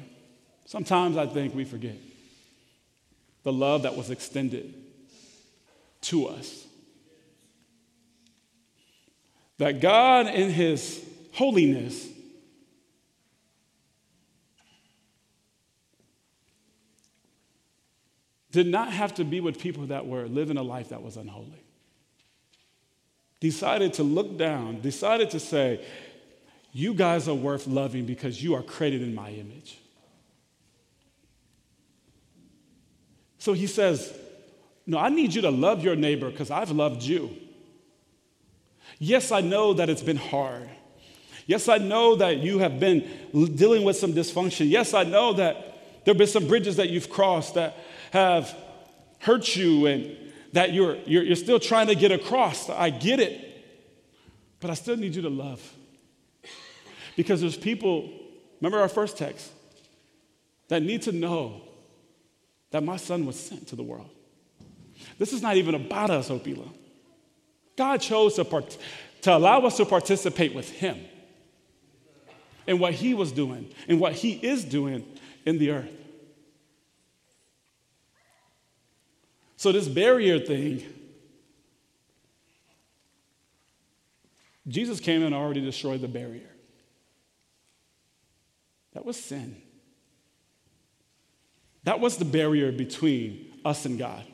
Sometimes 0.65 1.15
I 1.15 1.27
think 1.27 1.53
we 1.53 1.63
forget 1.63 1.95
the 3.43 3.53
love 3.53 3.83
that 3.83 3.95
was 3.95 4.09
extended 4.09 4.73
to 6.01 6.27
us 6.27 6.65
that 9.59 9.79
God, 9.79 10.25
in 10.25 10.49
His 10.49 11.05
holiness, 11.33 12.07
did 18.51 18.65
not 18.65 18.91
have 18.91 19.13
to 19.13 19.23
be 19.23 19.39
with 19.39 19.59
people 19.59 19.85
that 19.85 20.07
were 20.07 20.27
living 20.27 20.57
a 20.57 20.63
life 20.63 20.89
that 20.89 21.03
was 21.03 21.15
unholy. 21.15 21.63
Decided 23.39 23.93
to 23.93 24.03
look 24.03 24.35
down, 24.35 24.81
decided 24.81 25.29
to 25.29 25.39
say, 25.39 25.85
You 26.77 26.93
guys 26.93 27.27
are 27.27 27.33
worth 27.33 27.65
loving 27.65 28.05
because 28.05 28.43
you 28.43 28.53
are 28.53 28.61
created 28.61 29.01
in 29.01 29.15
my 29.15 29.31
image. 29.31 29.79
So 33.39 33.53
he 33.53 33.65
says, 33.65 34.13
No, 34.85 34.99
I 34.99 35.09
need 35.09 35.33
you 35.33 35.41
to 35.41 35.49
love 35.49 35.83
your 35.83 35.95
neighbor 35.95 36.29
because 36.29 36.51
I've 36.51 36.69
loved 36.69 37.01
you. 37.01 37.35
Yes, 38.99 39.31
I 39.31 39.41
know 39.41 39.73
that 39.73 39.89
it's 39.89 40.03
been 40.03 40.17
hard. 40.17 40.69
Yes, 41.47 41.67
I 41.67 41.79
know 41.79 42.13
that 42.17 42.37
you 42.41 42.59
have 42.59 42.79
been 42.79 43.09
dealing 43.55 43.83
with 43.83 43.95
some 43.95 44.13
dysfunction. 44.13 44.69
Yes, 44.69 44.93
I 44.93 45.03
know 45.03 45.33
that 45.33 45.55
there 46.05 46.13
have 46.13 46.19
been 46.19 46.27
some 46.27 46.47
bridges 46.47 46.75
that 46.75 46.91
you've 46.91 47.09
crossed 47.09 47.55
that 47.55 47.75
have 48.11 48.55
hurt 49.17 49.55
you 49.55 49.87
and 49.87 50.15
that 50.53 50.73
you're, 50.73 50.97
you're, 51.07 51.23
you're 51.23 51.35
still 51.35 51.59
trying 51.59 51.87
to 51.87 51.95
get 51.95 52.11
across. 52.11 52.69
I 52.69 52.91
get 52.91 53.19
it. 53.19 53.63
But 54.59 54.69
I 54.69 54.75
still 54.75 54.95
need 54.95 55.15
you 55.15 55.23
to 55.23 55.29
love. 55.31 55.73
Because 57.17 57.41
there's 57.41 57.57
people, 57.57 58.09
remember 58.61 58.79
our 58.79 58.87
first 58.87 59.17
text, 59.17 59.51
that 60.67 60.83
need 60.83 61.01
to 61.01 61.11
know 61.11 61.61
that 62.69 62.83
my 62.83 62.95
son 62.95 63.25
was 63.25 63.37
sent 63.37 63.67
to 63.69 63.75
the 63.75 63.83
world. 63.83 64.09
This 65.17 65.33
is 65.33 65.41
not 65.41 65.57
even 65.57 65.73
about 65.73 66.11
us, 66.11 66.29
Opila. 66.29 66.69
God 67.75 68.01
chose 68.01 68.35
to, 68.35 68.45
part- 68.45 68.77
to 69.23 69.35
allow 69.35 69.61
us 69.61 69.77
to 69.77 69.85
participate 69.85 70.53
with 70.53 70.69
Him 70.69 70.99
in 72.67 72.77
what 72.77 72.93
He 72.93 73.15
was 73.15 73.31
doing 73.31 73.73
and 73.87 73.99
what 73.99 74.13
He 74.13 74.33
is 74.33 74.63
doing 74.63 75.03
in 75.43 75.57
the 75.57 75.71
earth. 75.71 75.89
So, 79.55 79.71
this 79.71 79.87
barrier 79.87 80.37
thing, 80.37 80.83
Jesus 84.67 84.99
came 84.99 85.23
and 85.23 85.33
already 85.33 85.61
destroyed 85.61 86.01
the 86.01 86.07
barrier. 86.07 86.49
Was 89.07 89.15
sin. 89.15 89.55
That 91.85 92.01
was 92.01 92.17
the 92.17 92.25
barrier 92.25 92.73
between 92.73 93.53
us 93.63 93.85
and 93.85 93.97
God. 93.97 94.25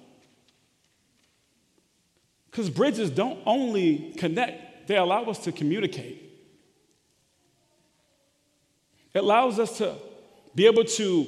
Because 2.50 2.72
bridges 2.72 3.12
don't 3.12 3.38
only 3.46 4.16
connect, 4.18 4.88
they 4.88 4.98
allow 4.98 5.26
us 5.26 5.44
to 5.44 5.52
communicate. 5.52 6.24
It 9.14 9.20
allows 9.20 9.60
us 9.60 9.78
to 9.78 9.94
be 10.56 10.66
able 10.66 10.86
to 10.86 11.28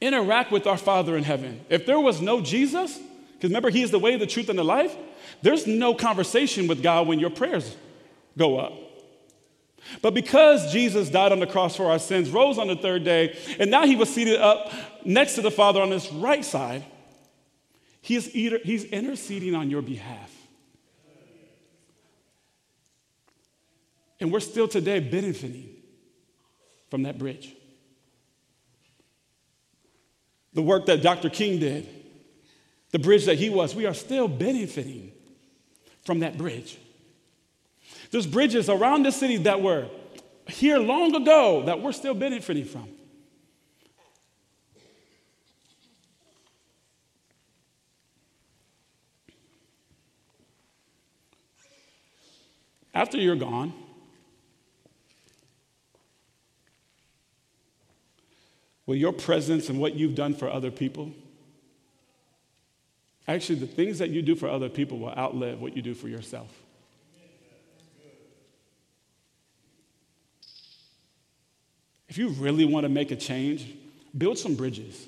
interact 0.00 0.50
with 0.50 0.66
our 0.66 0.78
Father 0.78 1.18
in 1.18 1.22
heaven. 1.22 1.60
If 1.68 1.84
there 1.84 2.00
was 2.00 2.22
no 2.22 2.40
Jesus, 2.40 2.98
because 3.34 3.50
remember, 3.50 3.68
He 3.68 3.82
is 3.82 3.90
the 3.90 3.98
way, 3.98 4.16
the 4.16 4.26
truth, 4.26 4.48
and 4.48 4.58
the 4.58 4.64
life, 4.64 4.96
there's 5.42 5.66
no 5.66 5.92
conversation 5.92 6.66
with 6.66 6.82
God 6.82 7.06
when 7.08 7.20
your 7.20 7.28
prayers 7.28 7.76
go 8.38 8.58
up. 8.58 8.85
But 10.02 10.14
because 10.14 10.72
Jesus 10.72 11.10
died 11.10 11.32
on 11.32 11.40
the 11.40 11.46
cross 11.46 11.76
for 11.76 11.90
our 11.90 11.98
sins, 11.98 12.30
rose 12.30 12.58
on 12.58 12.68
the 12.68 12.76
third 12.76 13.04
day, 13.04 13.38
and 13.58 13.70
now 13.70 13.86
He 13.86 13.96
was 13.96 14.12
seated 14.12 14.40
up 14.40 14.72
next 15.04 15.34
to 15.34 15.42
the 15.42 15.50
Father 15.50 15.80
on 15.80 15.90
His 15.90 16.10
right 16.12 16.44
side, 16.44 16.84
he 18.06 18.14
is 18.14 18.26
he's 18.26 18.84
interceding 18.84 19.56
on 19.56 19.68
your 19.68 19.82
behalf. 19.82 20.32
And 24.20 24.32
we're 24.32 24.38
still 24.38 24.68
today 24.68 25.00
benefiting 25.00 25.68
from 26.88 27.02
that 27.02 27.18
bridge. 27.18 27.52
The 30.52 30.62
work 30.62 30.86
that 30.86 31.02
Dr. 31.02 31.28
King 31.28 31.58
did, 31.58 31.88
the 32.92 33.00
bridge 33.00 33.26
that 33.26 33.38
he 33.38 33.50
was, 33.50 33.74
we 33.74 33.86
are 33.86 33.92
still 33.92 34.28
benefiting 34.28 35.10
from 36.04 36.20
that 36.20 36.38
bridge. 36.38 36.78
There's 38.10 38.26
bridges 38.26 38.68
around 38.68 39.04
the 39.04 39.12
city 39.12 39.36
that 39.38 39.60
were 39.60 39.88
here 40.48 40.78
long 40.78 41.14
ago 41.14 41.64
that 41.66 41.80
we're 41.80 41.92
still 41.92 42.14
benefiting 42.14 42.64
from. 42.64 42.88
After 52.94 53.18
you're 53.18 53.36
gone, 53.36 53.74
will 58.86 58.94
your 58.94 59.12
presence 59.12 59.68
and 59.68 59.78
what 59.78 59.94
you've 59.94 60.14
done 60.14 60.34
for 60.34 60.50
other 60.50 60.70
people, 60.70 61.12
actually, 63.28 63.58
the 63.58 63.66
things 63.66 63.98
that 63.98 64.08
you 64.08 64.22
do 64.22 64.34
for 64.34 64.48
other 64.48 64.70
people 64.70 64.98
will 64.98 65.10
outlive 65.10 65.60
what 65.60 65.76
you 65.76 65.82
do 65.82 65.92
for 65.92 66.08
yourself. 66.08 66.48
If 72.16 72.20
you 72.20 72.28
really 72.30 72.64
want 72.64 72.84
to 72.84 72.88
make 72.88 73.10
a 73.10 73.16
change, 73.16 73.74
build 74.16 74.38
some 74.38 74.54
bridges. 74.54 75.06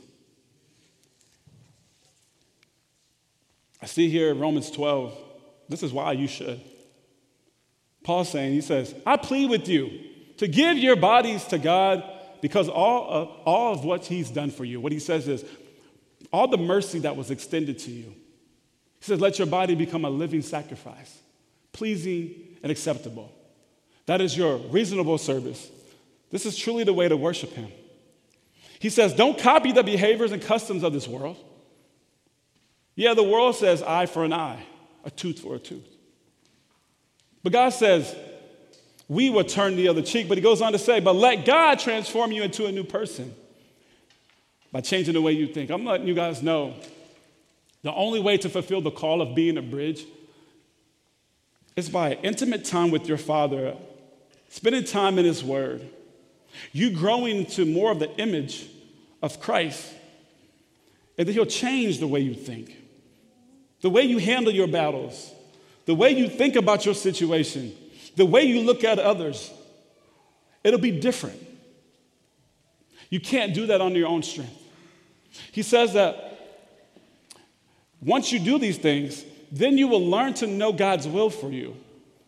I 3.81 3.87
see 3.87 4.11
here 4.11 4.31
in 4.31 4.39
Romans 4.39 4.71
12, 4.71 5.17
this 5.71 5.83
is 5.83 5.91
why 5.91 6.13
you 6.13 6.29
should. 6.29 6.61
Paul's 8.05 8.29
saying, 8.29 8.53
he 8.53 8.61
says, 8.61 8.95
I 9.07 9.17
plead 9.17 9.49
with 9.49 9.69
you 9.69 9.89
to 10.37 10.47
give 10.47 10.77
your 10.77 10.97
bodies 10.97 11.47
to 11.47 11.57
God 11.57 12.05
because 12.43 12.69
all 12.69 13.09
of, 13.09 13.29
all 13.47 13.73
of 13.73 13.87
what 13.87 14.05
he's 14.05 14.29
done 14.29 14.51
for 14.51 14.67
you, 14.67 14.79
what 14.79 14.93
he 14.93 14.99
says 14.99 15.29
is, 15.29 15.47
all 16.31 16.47
the 16.47 16.59
mercy 16.59 16.99
that 16.99 17.17
was 17.17 17.31
extended 17.31 17.79
to 17.79 17.91
you. 17.91 18.15
He 18.99 19.07
says, 19.07 19.19
let 19.19 19.39
your 19.39 19.47
body 19.47 19.75
become 19.75 20.05
a 20.05 20.11
living 20.11 20.43
sacrifice, 20.43 21.19
pleasing 21.73 22.35
and 22.63 22.71
acceptable. 22.71 23.33
That 24.05 24.21
is 24.21 24.37
your 24.37 24.59
reasonable 24.59 25.17
service. 25.17 25.71
This 26.31 26.47
is 26.47 26.57
truly 26.57 26.85
the 26.85 26.93
way 26.93 27.09
to 27.09 27.17
worship 27.17 27.53
him. 27.53 27.71
He 28.79 28.91
says, 28.91 29.15
don't 29.15 29.39
copy 29.39 29.73
the 29.73 29.83
behaviors 29.83 30.33
and 30.33 30.41
customs 30.41 30.83
of 30.83 30.93
this 30.93 31.09
world. 31.09 31.37
Yeah, 32.95 33.15
the 33.15 33.23
world 33.23 33.57
says 33.57 33.83
eye 33.83 34.07
for 34.07 34.25
an 34.25 34.33
eye, 34.33 34.63
a 35.05 35.11
tooth 35.11 35.41
for 35.41 35.55
a 35.55 35.59
tooth. 35.59 35.87
But 37.43 37.53
God 37.53 37.71
says, 37.71 38.15
we 39.09 39.31
will 39.31 39.45
turn 39.45 39.77
the 39.77 39.89
other 39.89 40.03
cheek. 40.03 40.29
But 40.29 40.37
he 40.37 40.43
goes 40.43 40.61
on 40.61 40.73
to 40.73 40.79
say, 40.79 41.01
but 41.01 41.17
let 41.17 41.45
God 41.45 41.79
transform 41.79 42.31
you 42.31 42.43
into 42.43 42.67
a 42.67 42.73
new 42.73 42.85
person 42.85 43.35
by 44.71 44.81
changing 44.81 45.15
the 45.15 45.23
way 45.23 45.33
you 45.33 45.47
think. 45.47 45.71
I'm 45.71 45.85
letting 45.85 46.07
you 46.07 46.15
guys 46.15 46.43
know 46.43 46.75
the 47.83 47.95
only 47.95 48.21
way 48.21 48.37
to 48.39 48.49
fulfill 48.49 48.81
the 48.81 48.91
call 48.91 49.23
of 49.23 49.35
being 49.35 49.57
a 49.57 49.63
bridge 49.63 50.05
is 51.77 51.89
by 51.89 52.15
intimate 52.23 52.65
time 52.65 52.91
with 52.91 53.09
your 53.09 53.17
Father, 53.17 53.77
spending 54.49 54.85
time 54.85 55.19
in 55.19 55.25
His 55.25 55.43
Word, 55.43 55.89
you 56.73 56.91
growing 56.91 57.39
into 57.39 57.65
more 57.65 57.91
of 57.91 57.99
the 57.99 58.15
image 58.17 58.69
of 59.23 59.41
Christ, 59.41 59.93
and 61.17 61.27
then 61.27 61.35
He'll 61.35 61.47
change 61.47 61.99
the 61.99 62.09
way 62.09 62.21
you 62.21 62.35
think, 62.35 62.75
the 63.81 63.91
way 63.91 64.03
you 64.03 64.19
handle 64.19 64.53
your 64.53 64.69
battles, 64.69 65.33
the 65.87 65.95
way 65.95 66.11
you 66.11 66.29
think 66.29 66.57
about 66.57 66.85
your 66.85 66.95
situation, 66.95 67.75
the 68.17 68.27
way 68.27 68.43
you 68.45 68.61
look 68.61 68.85
at 68.85 68.99
others. 68.99 69.51
It'll 70.65 70.81
be 70.81 71.01
different. 71.01 71.45
You 73.11 73.21
can't 73.21 73.55
do 73.55 73.67
that 73.67 73.81
on 73.81 73.95
your 73.95 74.09
own 74.09 74.23
strength. 74.23 74.53
He 75.53 75.63
says 75.63 75.95
that 75.95 76.29
once 78.01 78.33
you 78.33 78.39
do 78.39 78.59
these 78.59 78.79
things, 78.79 79.25
then 79.51 79.79
you 79.79 79.89
will 79.89 80.07
learn 80.07 80.35
to 80.35 80.47
know 80.47 80.73
God's 80.73 81.09
will 81.09 81.31
for 81.31 81.51
you, 81.51 81.77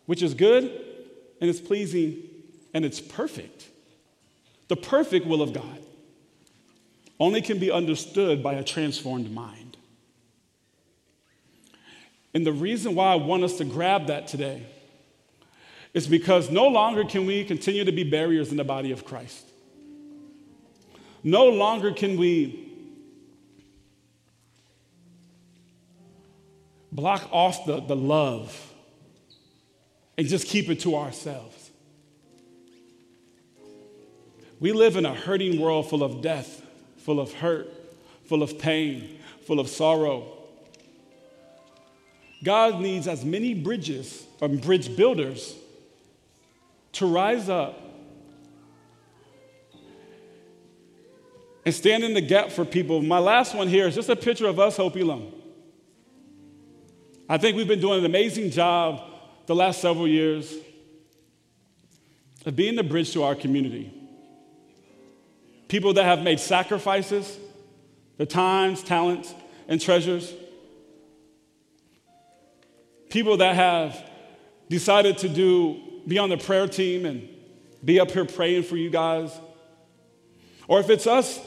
which 0.05 0.21
is 0.21 0.33
good 0.33 0.63
and 1.39 1.49
it's 1.49 1.61
pleasing 1.61 2.23
and 2.73 2.83
it's 2.83 2.99
perfect. 2.99 3.67
The 4.71 4.77
perfect 4.77 5.25
will 5.27 5.41
of 5.41 5.51
God 5.51 5.79
only 7.19 7.41
can 7.41 7.59
be 7.59 7.69
understood 7.69 8.41
by 8.41 8.53
a 8.53 8.63
transformed 8.63 9.29
mind. 9.29 9.75
And 12.33 12.47
the 12.47 12.53
reason 12.53 12.95
why 12.95 13.11
I 13.11 13.15
want 13.15 13.43
us 13.43 13.57
to 13.57 13.65
grab 13.65 14.07
that 14.07 14.27
today 14.27 14.65
is 15.93 16.07
because 16.07 16.49
no 16.49 16.69
longer 16.69 17.03
can 17.03 17.25
we 17.25 17.43
continue 17.43 17.83
to 17.83 17.91
be 17.91 18.09
barriers 18.09 18.49
in 18.49 18.55
the 18.55 18.63
body 18.63 18.93
of 18.93 19.03
Christ. 19.03 19.45
No 21.21 21.49
longer 21.49 21.91
can 21.91 22.17
we 22.17 22.71
block 26.93 27.27
off 27.33 27.65
the, 27.65 27.81
the 27.81 27.95
love 27.97 28.71
and 30.17 30.29
just 30.29 30.47
keep 30.47 30.69
it 30.69 30.79
to 30.79 30.95
ourselves. 30.95 31.60
We 34.61 34.73
live 34.73 34.95
in 34.95 35.07
a 35.07 35.15
hurting 35.15 35.59
world 35.59 35.89
full 35.89 36.03
of 36.03 36.21
death, 36.21 36.63
full 36.97 37.19
of 37.19 37.33
hurt, 37.33 37.67
full 38.25 38.43
of 38.43 38.59
pain, 38.59 39.19
full 39.47 39.59
of 39.59 39.67
sorrow. 39.67 40.37
God 42.43 42.79
needs 42.79 43.07
as 43.07 43.25
many 43.25 43.55
bridges 43.55 44.23
or 44.39 44.47
bridge 44.49 44.95
builders 44.95 45.55
to 46.93 47.07
rise 47.07 47.49
up 47.49 47.81
and 51.65 51.73
stand 51.73 52.03
in 52.03 52.13
the 52.13 52.21
gap 52.21 52.51
for 52.51 52.63
people. 52.63 53.01
My 53.01 53.19
last 53.19 53.55
one 53.55 53.67
here 53.67 53.87
is 53.87 53.95
just 53.95 54.09
a 54.09 54.15
picture 54.15 54.45
of 54.45 54.59
us, 54.59 54.77
Hope 54.77 54.95
Elam. 54.95 55.31
I 57.27 57.39
think 57.39 57.57
we've 57.57 57.67
been 57.67 57.81
doing 57.81 57.99
an 57.99 58.05
amazing 58.05 58.51
job 58.51 59.01
the 59.47 59.55
last 59.55 59.81
several 59.81 60.07
years 60.07 60.53
of 62.45 62.55
being 62.55 62.75
the 62.75 62.83
bridge 62.83 63.11
to 63.13 63.23
our 63.23 63.33
community. 63.33 63.97
People 65.71 65.93
that 65.93 66.03
have 66.03 66.21
made 66.21 66.37
sacrifices, 66.37 67.39
their 68.17 68.25
times, 68.25 68.83
talents, 68.83 69.33
and 69.69 69.79
treasures. 69.79 70.33
People 73.09 73.37
that 73.37 73.55
have 73.55 73.97
decided 74.69 75.19
to 75.19 75.29
do 75.29 75.79
be 76.05 76.17
on 76.17 76.27
the 76.27 76.35
prayer 76.35 76.67
team 76.67 77.05
and 77.05 77.25
be 77.85 78.01
up 78.01 78.11
here 78.11 78.25
praying 78.25 78.63
for 78.63 78.75
you 78.75 78.89
guys. 78.89 79.31
Or 80.67 80.81
if 80.81 80.89
it's 80.89 81.07
us 81.07 81.39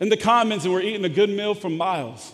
in 0.00 0.08
the 0.08 0.16
comments 0.16 0.64
and 0.64 0.74
we're 0.74 0.80
eating 0.80 1.04
a 1.04 1.08
good 1.08 1.30
meal 1.30 1.54
from 1.54 1.76
Miles. 1.76 2.32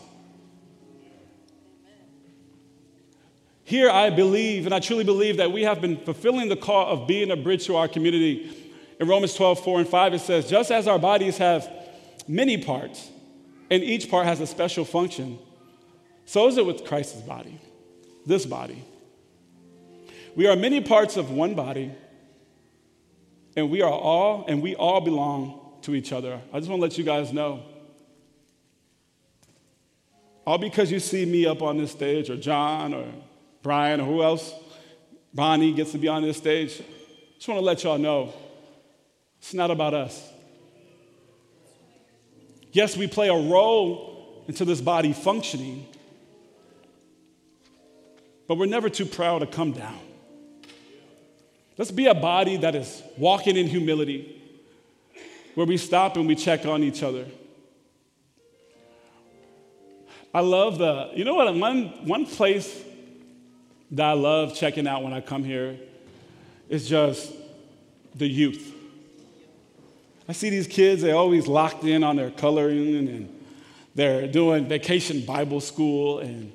Here, 3.64 3.90
I 3.90 4.08
believe, 4.08 4.64
and 4.64 4.74
I 4.74 4.80
truly 4.80 5.04
believe 5.04 5.36
that 5.36 5.52
we 5.52 5.64
have 5.64 5.82
been 5.82 5.98
fulfilling 5.98 6.48
the 6.48 6.56
call 6.56 6.86
of 6.86 7.06
being 7.06 7.30
a 7.30 7.36
bridge 7.36 7.66
to 7.66 7.76
our 7.76 7.86
community. 7.86 8.67
In 9.00 9.06
Romans 9.06 9.34
12, 9.34 9.62
4 9.62 9.80
and 9.80 9.88
5, 9.88 10.14
it 10.14 10.18
says, 10.20 10.48
Just 10.48 10.70
as 10.70 10.88
our 10.88 10.98
bodies 10.98 11.38
have 11.38 11.70
many 12.26 12.58
parts, 12.58 13.08
and 13.70 13.82
each 13.82 14.10
part 14.10 14.26
has 14.26 14.40
a 14.40 14.46
special 14.46 14.84
function, 14.84 15.38
so 16.24 16.48
is 16.48 16.56
it 16.56 16.66
with 16.66 16.84
Christ's 16.84 17.22
body, 17.22 17.60
this 18.26 18.44
body. 18.44 18.84
We 20.34 20.46
are 20.46 20.56
many 20.56 20.80
parts 20.80 21.16
of 21.16 21.30
one 21.30 21.54
body, 21.54 21.92
and 23.56 23.70
we 23.70 23.82
are 23.82 23.92
all, 23.92 24.44
and 24.48 24.62
we 24.62 24.74
all 24.74 25.00
belong 25.00 25.60
to 25.82 25.94
each 25.94 26.12
other. 26.12 26.40
I 26.52 26.58
just 26.58 26.68
want 26.68 26.80
to 26.80 26.82
let 26.82 26.98
you 26.98 27.04
guys 27.04 27.32
know. 27.32 27.62
All 30.46 30.58
because 30.58 30.90
you 30.90 30.98
see 30.98 31.24
me 31.24 31.46
up 31.46 31.62
on 31.62 31.76
this 31.76 31.92
stage, 31.92 32.30
or 32.30 32.36
John, 32.36 32.94
or 32.94 33.06
Brian, 33.62 34.00
or 34.00 34.04
who 34.04 34.22
else, 34.22 34.52
Bonnie 35.32 35.72
gets 35.72 35.92
to 35.92 35.98
be 35.98 36.08
on 36.08 36.22
this 36.22 36.36
stage. 36.36 36.82
Just 37.36 37.48
want 37.48 37.60
to 37.60 37.64
let 37.64 37.84
y'all 37.84 37.98
know 37.98 38.32
it's 39.38 39.54
not 39.54 39.70
about 39.70 39.94
us. 39.94 40.30
Yes, 42.72 42.96
we 42.96 43.06
play 43.06 43.28
a 43.28 43.34
role 43.34 44.44
into 44.46 44.64
this 44.64 44.80
body 44.80 45.12
functioning, 45.12 45.86
but 48.46 48.56
we're 48.56 48.66
never 48.66 48.88
too 48.88 49.06
proud 49.06 49.40
to 49.40 49.46
come 49.46 49.72
down. 49.72 49.98
Let's 51.76 51.90
be 51.90 52.06
a 52.06 52.14
body 52.14 52.56
that 52.58 52.74
is 52.74 53.02
walking 53.16 53.56
in 53.56 53.66
humility, 53.66 54.42
where 55.54 55.66
we 55.66 55.76
stop 55.76 56.16
and 56.16 56.26
we 56.26 56.34
check 56.34 56.66
on 56.66 56.82
each 56.82 57.02
other. 57.02 57.24
I 60.34 60.40
love 60.40 60.78
the, 60.78 61.10
you 61.14 61.24
know 61.24 61.34
what, 61.34 61.52
one, 61.54 61.86
one 62.06 62.26
place 62.26 62.82
that 63.92 64.06
I 64.06 64.12
love 64.12 64.54
checking 64.54 64.86
out 64.86 65.02
when 65.02 65.12
I 65.12 65.20
come 65.20 65.42
here 65.42 65.78
is 66.68 66.88
just 66.88 67.32
the 68.14 68.26
youth. 68.26 68.74
I 70.28 70.32
see 70.32 70.50
these 70.50 70.66
kids, 70.66 71.00
they're 71.00 71.16
always 71.16 71.46
locked 71.46 71.84
in 71.84 72.04
on 72.04 72.16
their 72.16 72.30
coloring 72.30 73.08
and 73.08 73.42
they're 73.94 74.28
doing 74.28 74.66
vacation 74.66 75.24
Bible 75.24 75.60
school. 75.60 76.18
And 76.18 76.52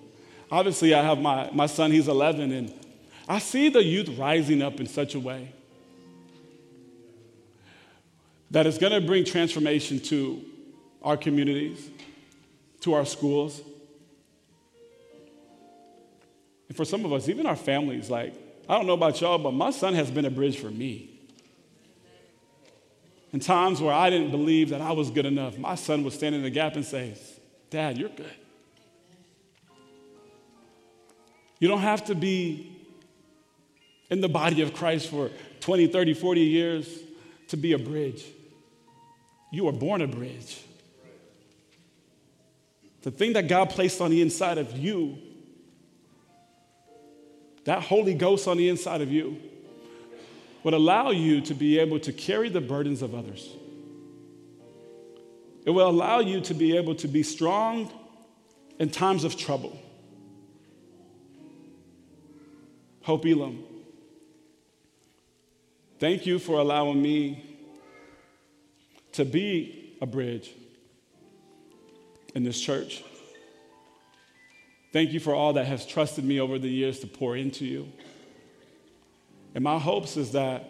obviously, 0.51 0.93
I 0.93 1.01
have 1.01 1.19
my, 1.19 1.49
my 1.51 1.65
son, 1.65 1.91
he's 1.91 2.07
11, 2.07 2.51
and 2.51 2.73
I 3.27 3.39
see 3.39 3.69
the 3.69 3.83
youth 3.83 4.09
rising 4.17 4.61
up 4.61 4.79
in 4.79 4.85
such 4.85 5.15
a 5.15 5.19
way 5.19 5.51
that 8.51 8.67
is 8.67 8.77
going 8.77 8.93
to 8.93 9.01
bring 9.01 9.25
transformation 9.25 9.99
to 9.99 10.45
our 11.01 11.17
communities, 11.17 11.89
to 12.81 12.93
our 12.93 13.05
schools. 13.05 13.59
And 16.67 16.77
for 16.77 16.85
some 16.85 17.03
of 17.05 17.11
us, 17.11 17.27
even 17.27 17.47
our 17.47 17.55
families, 17.55 18.11
like, 18.11 18.35
I 18.69 18.75
don't 18.75 18.85
know 18.85 18.93
about 18.93 19.19
y'all, 19.19 19.39
but 19.39 19.51
my 19.51 19.71
son 19.71 19.95
has 19.95 20.11
been 20.11 20.25
a 20.25 20.29
bridge 20.29 20.59
for 20.59 20.69
me. 20.69 21.12
In 23.33 23.39
times 23.39 23.81
where 23.81 23.93
I 23.93 24.11
didn't 24.11 24.29
believe 24.29 24.69
that 24.69 24.79
I 24.79 24.91
was 24.91 25.09
good 25.09 25.25
enough, 25.25 25.57
my 25.57 25.73
son 25.75 26.03
would 26.03 26.13
stand 26.13 26.35
in 26.35 26.43
the 26.43 26.51
gap 26.51 26.75
and 26.75 26.85
say, 26.85 27.15
Dad, 27.71 27.97
you're 27.97 28.09
good. 28.09 28.31
You 31.59 31.67
don't 31.67 31.81
have 31.81 32.05
to 32.05 32.15
be 32.15 32.77
in 34.11 34.21
the 34.21 34.29
body 34.29 34.61
of 34.61 34.73
Christ 34.73 35.09
for 35.09 35.31
20, 35.61 35.87
30, 35.87 36.13
40 36.13 36.41
years 36.41 36.99
to 37.47 37.57
be 37.57 37.73
a 37.73 37.79
bridge. 37.79 38.23
You 39.51 39.65
were 39.65 39.71
born 39.71 40.01
a 40.01 40.07
bridge. 40.07 40.61
The 43.01 43.11
thing 43.11 43.33
that 43.33 43.47
God 43.47 43.71
placed 43.71 43.99
on 43.99 44.11
the 44.11 44.21
inside 44.21 44.57
of 44.57 44.77
you 44.77 45.17
that 47.65 47.81
Holy 47.81 48.13
Ghost 48.13 48.47
on 48.47 48.57
the 48.57 48.69
inside 48.69 49.01
of 49.01 49.11
you 49.11 49.39
would 50.63 50.73
allow 50.73 51.11
you 51.11 51.41
to 51.41 51.53
be 51.53 51.79
able 51.79 51.99
to 51.99 52.13
carry 52.13 52.49
the 52.49 52.61
burdens 52.61 53.01
of 53.01 53.13
others. 53.13 53.49
It 55.65 55.71
will 55.71 55.89
allow 55.89 56.19
you 56.19 56.41
to 56.41 56.53
be 56.53 56.77
able 56.77 56.95
to 56.95 57.07
be 57.07 57.23
strong 57.23 57.91
in 58.79 58.89
times 58.89 59.23
of 59.23 59.37
trouble. 59.37 59.77
Hope 63.03 63.25
Elam. 63.25 63.63
Thank 65.99 66.25
you 66.25 66.39
for 66.39 66.59
allowing 66.59 67.01
me 67.01 67.43
to 69.13 69.25
be 69.25 69.95
a 70.01 70.05
bridge 70.05 70.51
in 72.35 72.43
this 72.43 72.59
church. 72.59 73.03
Thank 74.91 75.11
you 75.11 75.19
for 75.19 75.33
all 75.33 75.53
that 75.53 75.65
has 75.65 75.85
trusted 75.85 76.23
me 76.23 76.39
over 76.39 76.59
the 76.59 76.69
years 76.69 76.99
to 76.99 77.07
pour 77.07 77.35
into 77.35 77.65
you. 77.65 77.91
And 79.55 79.63
my 79.63 79.77
hopes 79.77 80.17
is 80.17 80.31
that 80.31 80.69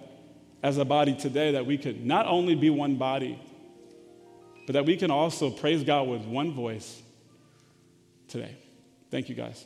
as 0.61 0.77
a 0.77 0.85
body 0.85 1.15
today 1.15 1.51
that 1.51 1.65
we 1.65 1.77
could 1.77 2.05
not 2.05 2.25
only 2.25 2.55
be 2.55 2.69
one 2.69 2.95
body, 2.95 3.39
but 4.65 4.73
that 4.73 4.85
we 4.85 4.95
can 4.97 5.11
also 5.11 5.49
praise 5.49 5.83
God 5.83 6.07
with 6.07 6.21
one 6.21 6.53
voice 6.53 7.01
today. 8.27 8.55
Thank 9.11 9.29
you 9.29 9.35
guys. 9.35 9.65